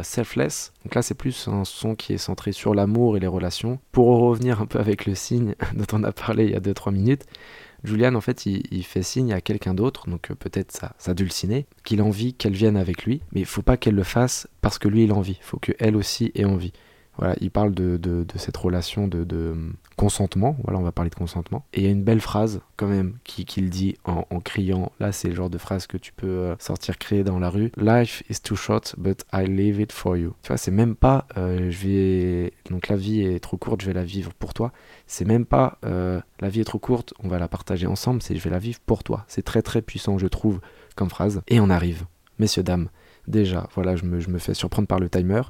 Selfless, 0.02 0.72
donc 0.84 0.94
là 0.94 1.02
c'est 1.02 1.14
plus 1.14 1.48
un 1.48 1.64
son 1.64 1.94
qui 1.94 2.12
est 2.12 2.18
centré 2.18 2.52
sur 2.52 2.74
l'amour 2.74 3.16
et 3.16 3.20
les 3.20 3.26
relations. 3.26 3.80
Pour 3.90 4.06
revenir 4.20 4.60
un 4.60 4.66
peu 4.66 4.78
avec 4.78 5.06
le 5.06 5.14
signe 5.14 5.54
dont 5.74 5.98
on 5.98 6.04
a 6.04 6.12
parlé 6.12 6.44
il 6.44 6.50
y 6.50 6.56
a 6.56 6.60
2-3 6.60 6.92
minutes, 6.92 7.26
Julian, 7.84 8.14
en 8.14 8.20
fait, 8.20 8.46
il, 8.46 8.82
fait 8.84 9.02
signe 9.02 9.32
à 9.32 9.40
quelqu'un 9.40 9.74
d'autre, 9.74 10.08
donc 10.08 10.30
euh, 10.30 10.34
peut-être 10.34 10.72
sa, 10.72 10.94
sa 10.98 11.12
dulcinée, 11.12 11.66
qu'il 11.84 12.00
envie 12.00 12.32
qu'elle 12.32 12.54
vienne 12.54 12.76
avec 12.78 13.04
lui, 13.04 13.20
mais 13.32 13.40
il 13.40 13.46
faut 13.46 13.62
pas 13.62 13.76
qu'elle 13.76 13.94
le 13.94 14.02
fasse 14.02 14.48
parce 14.62 14.78
que 14.78 14.88
lui, 14.88 15.04
il 15.04 15.12
envie. 15.12 15.36
Il 15.38 15.44
faut 15.44 15.58
qu'elle 15.58 15.94
aussi 15.94 16.32
ait 16.34 16.46
envie. 16.46 16.72
Voilà, 17.18 17.36
il 17.40 17.50
parle 17.50 17.74
de, 17.74 17.96
de- 17.96 18.24
cette 18.36 18.56
relation 18.56 19.06
de, 19.06 19.22
de, 19.22 19.54
consentement. 19.96 20.56
Voilà, 20.64 20.78
on 20.78 20.82
va 20.82 20.92
parler 20.92 21.10
de 21.10 21.14
consentement. 21.14 21.64
Et 21.72 21.80
il 21.80 21.84
y 21.84 21.88
a 21.88 21.90
une 21.90 22.02
belle 22.04 22.20
phrase, 22.20 22.60
quand 22.76 22.86
même, 22.86 23.16
qui- 23.24 23.44
qu'il 23.44 23.70
dit 23.70 23.96
en, 24.04 24.24
en 24.30 24.40
criant. 24.40 24.92
Là, 25.00 25.12
c'est 25.12 25.28
le 25.28 25.34
genre 25.34 25.50
de 25.50 25.58
phrase 25.58 25.86
que 25.86 25.96
tu 25.96 26.12
peux 26.12 26.26
euh, 26.26 26.54
sortir 26.58 26.98
crier 26.98 27.24
dans 27.24 27.38
la 27.38 27.50
rue. 27.50 27.70
Life 27.76 28.22
is 28.30 28.40
too 28.40 28.56
short, 28.56 28.94
but 28.98 29.24
I 29.32 29.46
live 29.46 29.80
it 29.80 29.92
for 29.92 30.16
you. 30.16 30.34
Tu 30.42 30.48
vois, 30.48 30.56
c'est 30.56 30.70
même 30.70 30.94
pas, 30.94 31.26
euh, 31.36 31.70
je 31.70 31.86
vais. 31.86 32.52
Donc 32.70 32.88
la 32.88 32.96
vie 32.96 33.22
est 33.22 33.40
trop 33.40 33.56
courte, 33.56 33.82
je 33.82 33.86
vais 33.86 33.92
la 33.92 34.04
vivre 34.04 34.32
pour 34.34 34.54
toi 34.54 34.72
c'est 35.06 35.26
même 35.26 35.44
pas 35.44 35.76
euh, 35.84 36.18
la 36.40 36.48
vie 36.48 36.60
est 36.60 36.64
trop 36.64 36.78
courte, 36.78 37.12
on 37.22 37.28
va 37.28 37.38
la 37.38 37.46
partager 37.46 37.86
ensemble, 37.86 38.22
c'est 38.22 38.34
je 38.36 38.42
vais 38.42 38.48
la 38.48 38.58
vivre 38.58 38.80
pour 38.86 39.04
toi. 39.04 39.24
C'est 39.28 39.42
très 39.42 39.60
très 39.60 39.82
puissant, 39.82 40.16
je 40.16 40.26
trouve, 40.26 40.60
comme 40.96 41.10
phrase. 41.10 41.42
Et 41.48 41.60
on 41.60 41.68
arrive, 41.68 42.04
messieurs, 42.38 42.62
dames. 42.62 42.88
Déjà, 43.28 43.68
voilà, 43.74 43.96
je 43.96 44.04
me, 44.04 44.20
je 44.20 44.30
me 44.30 44.38
fais 44.38 44.54
surprendre 44.54 44.88
par 44.88 44.98
le 45.00 45.10
timer. 45.10 45.42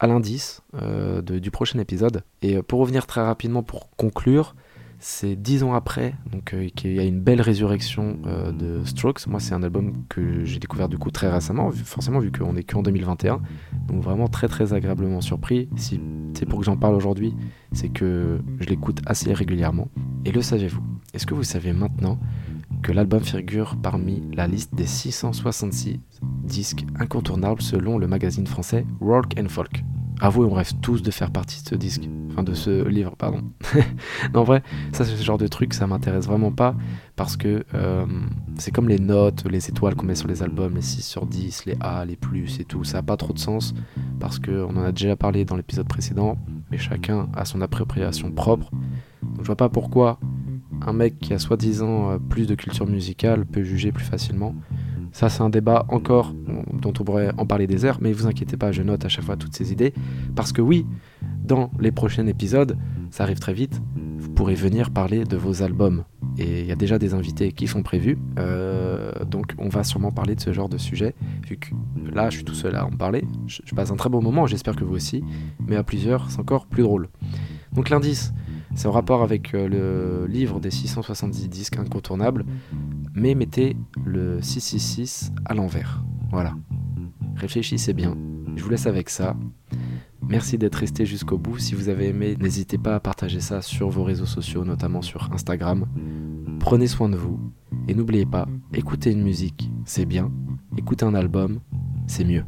À 0.00 0.06
l'indice 0.06 0.62
euh, 0.74 1.22
du 1.22 1.50
prochain 1.50 1.78
épisode. 1.80 2.22
Et 2.42 2.56
euh, 2.56 2.62
pour 2.62 2.78
revenir 2.80 3.06
très 3.06 3.20
rapidement, 3.20 3.64
pour 3.64 3.90
conclure, 3.96 4.54
c'est 5.00 5.34
dix 5.34 5.64
ans 5.64 5.74
après, 5.74 6.14
donc 6.30 6.54
euh, 6.54 6.68
qu'il 6.68 6.92
y 6.92 7.00
a 7.00 7.04
une 7.04 7.20
belle 7.20 7.40
résurrection 7.40 8.16
de 8.52 8.84
Strokes. 8.84 9.26
Moi, 9.26 9.40
c'est 9.40 9.54
un 9.54 9.62
album 9.64 10.04
que 10.08 10.44
j'ai 10.44 10.60
découvert 10.60 10.88
du 10.88 10.98
coup 10.98 11.10
très 11.10 11.28
récemment, 11.28 11.72
forcément 11.72 12.20
vu 12.20 12.30
qu'on 12.30 12.54
est 12.54 12.62
qu'en 12.62 12.82
2021. 12.82 13.40
Donc 13.88 14.02
vraiment 14.02 14.28
très 14.28 14.46
très 14.46 14.72
agréablement 14.72 15.20
surpris. 15.20 15.68
Si 15.76 16.00
c'est 16.34 16.46
pour 16.46 16.60
que 16.60 16.64
j'en 16.64 16.76
parle 16.76 16.94
aujourd'hui, 16.94 17.34
c'est 17.72 17.88
que 17.88 18.38
je 18.60 18.66
l'écoute 18.68 19.00
assez 19.06 19.32
régulièrement. 19.32 19.88
Et 20.24 20.30
le 20.30 20.42
savez-vous? 20.42 20.82
Est-ce 21.12 21.26
que 21.26 21.34
vous 21.34 21.42
savez 21.42 21.72
maintenant 21.72 22.20
que 22.82 22.92
l'album 22.92 23.22
figure 23.22 23.76
parmi 23.82 24.22
la 24.34 24.46
liste 24.46 24.74
des 24.74 24.86
666 24.86 26.00
disques 26.44 26.84
incontournables 26.98 27.62
selon 27.62 27.98
le 27.98 28.06
magazine 28.06 28.46
français 28.46 28.86
Rock 29.00 29.34
and 29.38 29.48
Folk 29.48 29.84
Avouez, 30.20 30.46
on 30.46 30.54
rêve 30.54 30.72
tous 30.82 31.00
de 31.00 31.12
faire 31.12 31.30
partie 31.30 31.62
de 31.62 31.68
ce 31.68 31.74
disque, 31.76 32.08
enfin 32.30 32.42
de 32.42 32.52
ce 32.52 32.88
livre, 32.88 33.14
pardon. 33.16 33.44
non, 34.34 34.40
en 34.40 34.44
vrai, 34.44 34.64
ça, 34.92 35.04
c'est 35.04 35.14
ce 35.14 35.22
genre 35.22 35.38
de 35.38 35.46
truc, 35.46 35.74
ça 35.74 35.86
m'intéresse 35.86 36.26
vraiment 36.26 36.50
pas 36.50 36.74
parce 37.14 37.36
que 37.36 37.64
euh, 37.74 38.04
c'est 38.58 38.72
comme 38.72 38.88
les 38.88 38.98
notes, 38.98 39.44
les 39.48 39.68
étoiles 39.68 39.94
qu'on 39.94 40.06
met 40.06 40.16
sur 40.16 40.26
les 40.26 40.42
albums, 40.42 40.74
les 40.74 40.82
6 40.82 41.02
sur 41.02 41.24
10, 41.24 41.66
les 41.66 41.76
A, 41.80 42.04
les 42.04 42.16
plus 42.16 42.58
et 42.58 42.64
tout. 42.64 42.82
Ça 42.82 42.98
a 42.98 43.02
pas 43.02 43.16
trop 43.16 43.32
de 43.32 43.38
sens 43.38 43.74
parce 44.18 44.40
qu'on 44.40 44.76
en 44.76 44.82
a 44.82 44.90
déjà 44.90 45.14
parlé 45.14 45.44
dans 45.44 45.54
l'épisode 45.54 45.86
précédent, 45.86 46.36
mais 46.72 46.78
chacun 46.78 47.28
a 47.34 47.44
son 47.44 47.60
appropriation 47.60 48.32
propre. 48.32 48.70
Donc 49.22 49.42
je 49.42 49.46
vois 49.46 49.56
pas 49.56 49.68
pourquoi 49.68 50.18
un 50.86 50.92
mec 50.92 51.18
qui 51.18 51.32
a 51.34 51.38
soi-disant 51.38 52.10
euh, 52.10 52.18
plus 52.18 52.46
de 52.46 52.54
culture 52.54 52.86
musicale 52.86 53.46
peut 53.46 53.62
juger 53.62 53.92
plus 53.92 54.04
facilement. 54.04 54.54
Ça, 55.12 55.28
c'est 55.28 55.42
un 55.42 55.50
débat 55.50 55.86
encore 55.88 56.34
dont 56.34 56.92
on 56.98 57.04
pourrait 57.04 57.32
en 57.38 57.46
parler 57.46 57.66
des 57.66 57.84
heures, 57.84 57.98
mais 58.00 58.12
vous 58.12 58.26
inquiétez 58.26 58.56
pas, 58.56 58.72
je 58.72 58.82
note 58.82 59.04
à 59.04 59.08
chaque 59.08 59.24
fois 59.24 59.36
toutes 59.36 59.56
ces 59.56 59.72
idées. 59.72 59.94
Parce 60.36 60.52
que 60.52 60.60
oui, 60.60 60.86
dans 61.42 61.70
les 61.80 61.90
prochains 61.90 62.26
épisodes, 62.26 62.76
ça 63.10 63.24
arrive 63.24 63.38
très 63.38 63.54
vite, 63.54 63.80
vous 64.18 64.28
pourrez 64.30 64.54
venir 64.54 64.90
parler 64.90 65.24
de 65.24 65.36
vos 65.36 65.62
albums. 65.62 66.04
Et 66.36 66.60
il 66.60 66.66
y 66.66 66.72
a 66.72 66.76
déjà 66.76 66.98
des 66.98 67.14
invités 67.14 67.52
qui 67.52 67.66
sont 67.66 67.82
prévus, 67.82 68.18
euh, 68.38 69.12
donc 69.24 69.54
on 69.58 69.68
va 69.68 69.82
sûrement 69.82 70.12
parler 70.12 70.34
de 70.34 70.40
ce 70.40 70.52
genre 70.52 70.68
de 70.68 70.78
sujet, 70.78 71.14
vu 71.48 71.56
que 71.56 71.70
là, 72.14 72.30
je 72.30 72.36
suis 72.36 72.44
tout 72.44 72.54
seul 72.54 72.76
à 72.76 72.86
en 72.86 72.90
parler. 72.90 73.24
Je, 73.46 73.62
je 73.64 73.74
passe 73.74 73.90
un 73.90 73.96
très 73.96 74.10
bon 74.10 74.22
moment, 74.22 74.46
j'espère 74.46 74.76
que 74.76 74.84
vous 74.84 74.94
aussi, 74.94 75.24
mais 75.66 75.76
à 75.76 75.82
plusieurs, 75.82 76.30
c'est 76.30 76.38
encore 76.38 76.66
plus 76.66 76.82
drôle. 76.82 77.08
Donc 77.72 77.88
l'indice, 77.88 78.32
c'est 78.78 78.86
en 78.86 78.92
rapport 78.92 79.24
avec 79.24 79.54
euh, 79.54 79.68
le 79.68 80.32
livre 80.32 80.60
des 80.60 80.70
670 80.70 81.48
disques 81.48 81.78
incontournables, 81.78 82.46
mais 83.12 83.34
mettez 83.34 83.76
le 84.04 84.40
666 84.40 85.32
à 85.44 85.54
l'envers. 85.54 86.04
Voilà. 86.30 86.54
Réfléchissez 87.34 87.92
bien. 87.92 88.16
Je 88.54 88.62
vous 88.62 88.70
laisse 88.70 88.86
avec 88.86 89.10
ça. 89.10 89.34
Merci 90.28 90.58
d'être 90.58 90.76
resté 90.76 91.06
jusqu'au 91.06 91.38
bout. 91.38 91.58
Si 91.58 91.74
vous 91.74 91.88
avez 91.88 92.06
aimé, 92.10 92.36
n'hésitez 92.38 92.78
pas 92.78 92.94
à 92.94 93.00
partager 93.00 93.40
ça 93.40 93.62
sur 93.62 93.88
vos 93.88 94.04
réseaux 94.04 94.26
sociaux, 94.26 94.64
notamment 94.64 95.02
sur 95.02 95.32
Instagram. 95.32 95.86
Prenez 96.60 96.86
soin 96.86 97.08
de 97.08 97.16
vous. 97.16 97.40
Et 97.88 97.94
n'oubliez 97.94 98.26
pas, 98.26 98.46
écouter 98.74 99.10
une 99.10 99.22
musique, 99.22 99.72
c'est 99.86 100.06
bien. 100.06 100.30
Écouter 100.76 101.04
un 101.04 101.14
album, 101.14 101.58
c'est 102.06 102.24
mieux. 102.24 102.44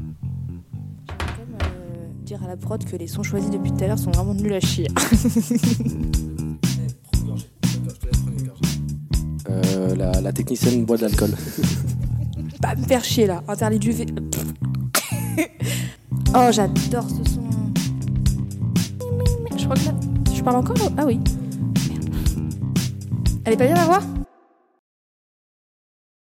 Comme 1.09 1.57
euh, 1.63 2.07
dire 2.23 2.45
à 2.45 2.47
la 2.47 2.57
prod 2.57 2.85
que 2.85 2.97
les 2.97 3.09
sons 3.09 3.25
choisis 3.25 3.51
depuis 3.51 3.73
tout 3.73 3.83
à 3.83 3.89
l'heure 3.89 3.99
sont 3.99 4.13
vraiment 4.13 4.35
nuls 4.35 4.53
à 4.53 4.61
chier. 4.61 4.87
la, 9.95 10.33
technicienne 10.33 10.85
boit 10.85 10.97
de 10.97 11.03
l'alcool. 11.03 11.31
Pas 12.63 12.75
me 12.75 12.85
faire 12.85 13.05
chier 13.05 13.27
là, 13.27 13.43
du 13.79 13.93
V. 13.93 14.07
oh, 16.35 16.49
j'adore 16.51 17.07
ce 17.09 17.33
son. 17.33 17.43
Je 19.57 19.65
crois 19.65 19.77
que 19.77 19.85
là. 19.87 19.95
Je 20.35 20.43
parle 20.43 20.57
encore? 20.57 20.77
Ah 20.97 21.05
oui. 21.07 21.21
Merde. 21.89 22.15
Elle 23.45 23.53
est 23.55 23.57
pas 23.57 23.67
bien 23.67 23.75
la 23.75 23.85
voix? 23.85 24.03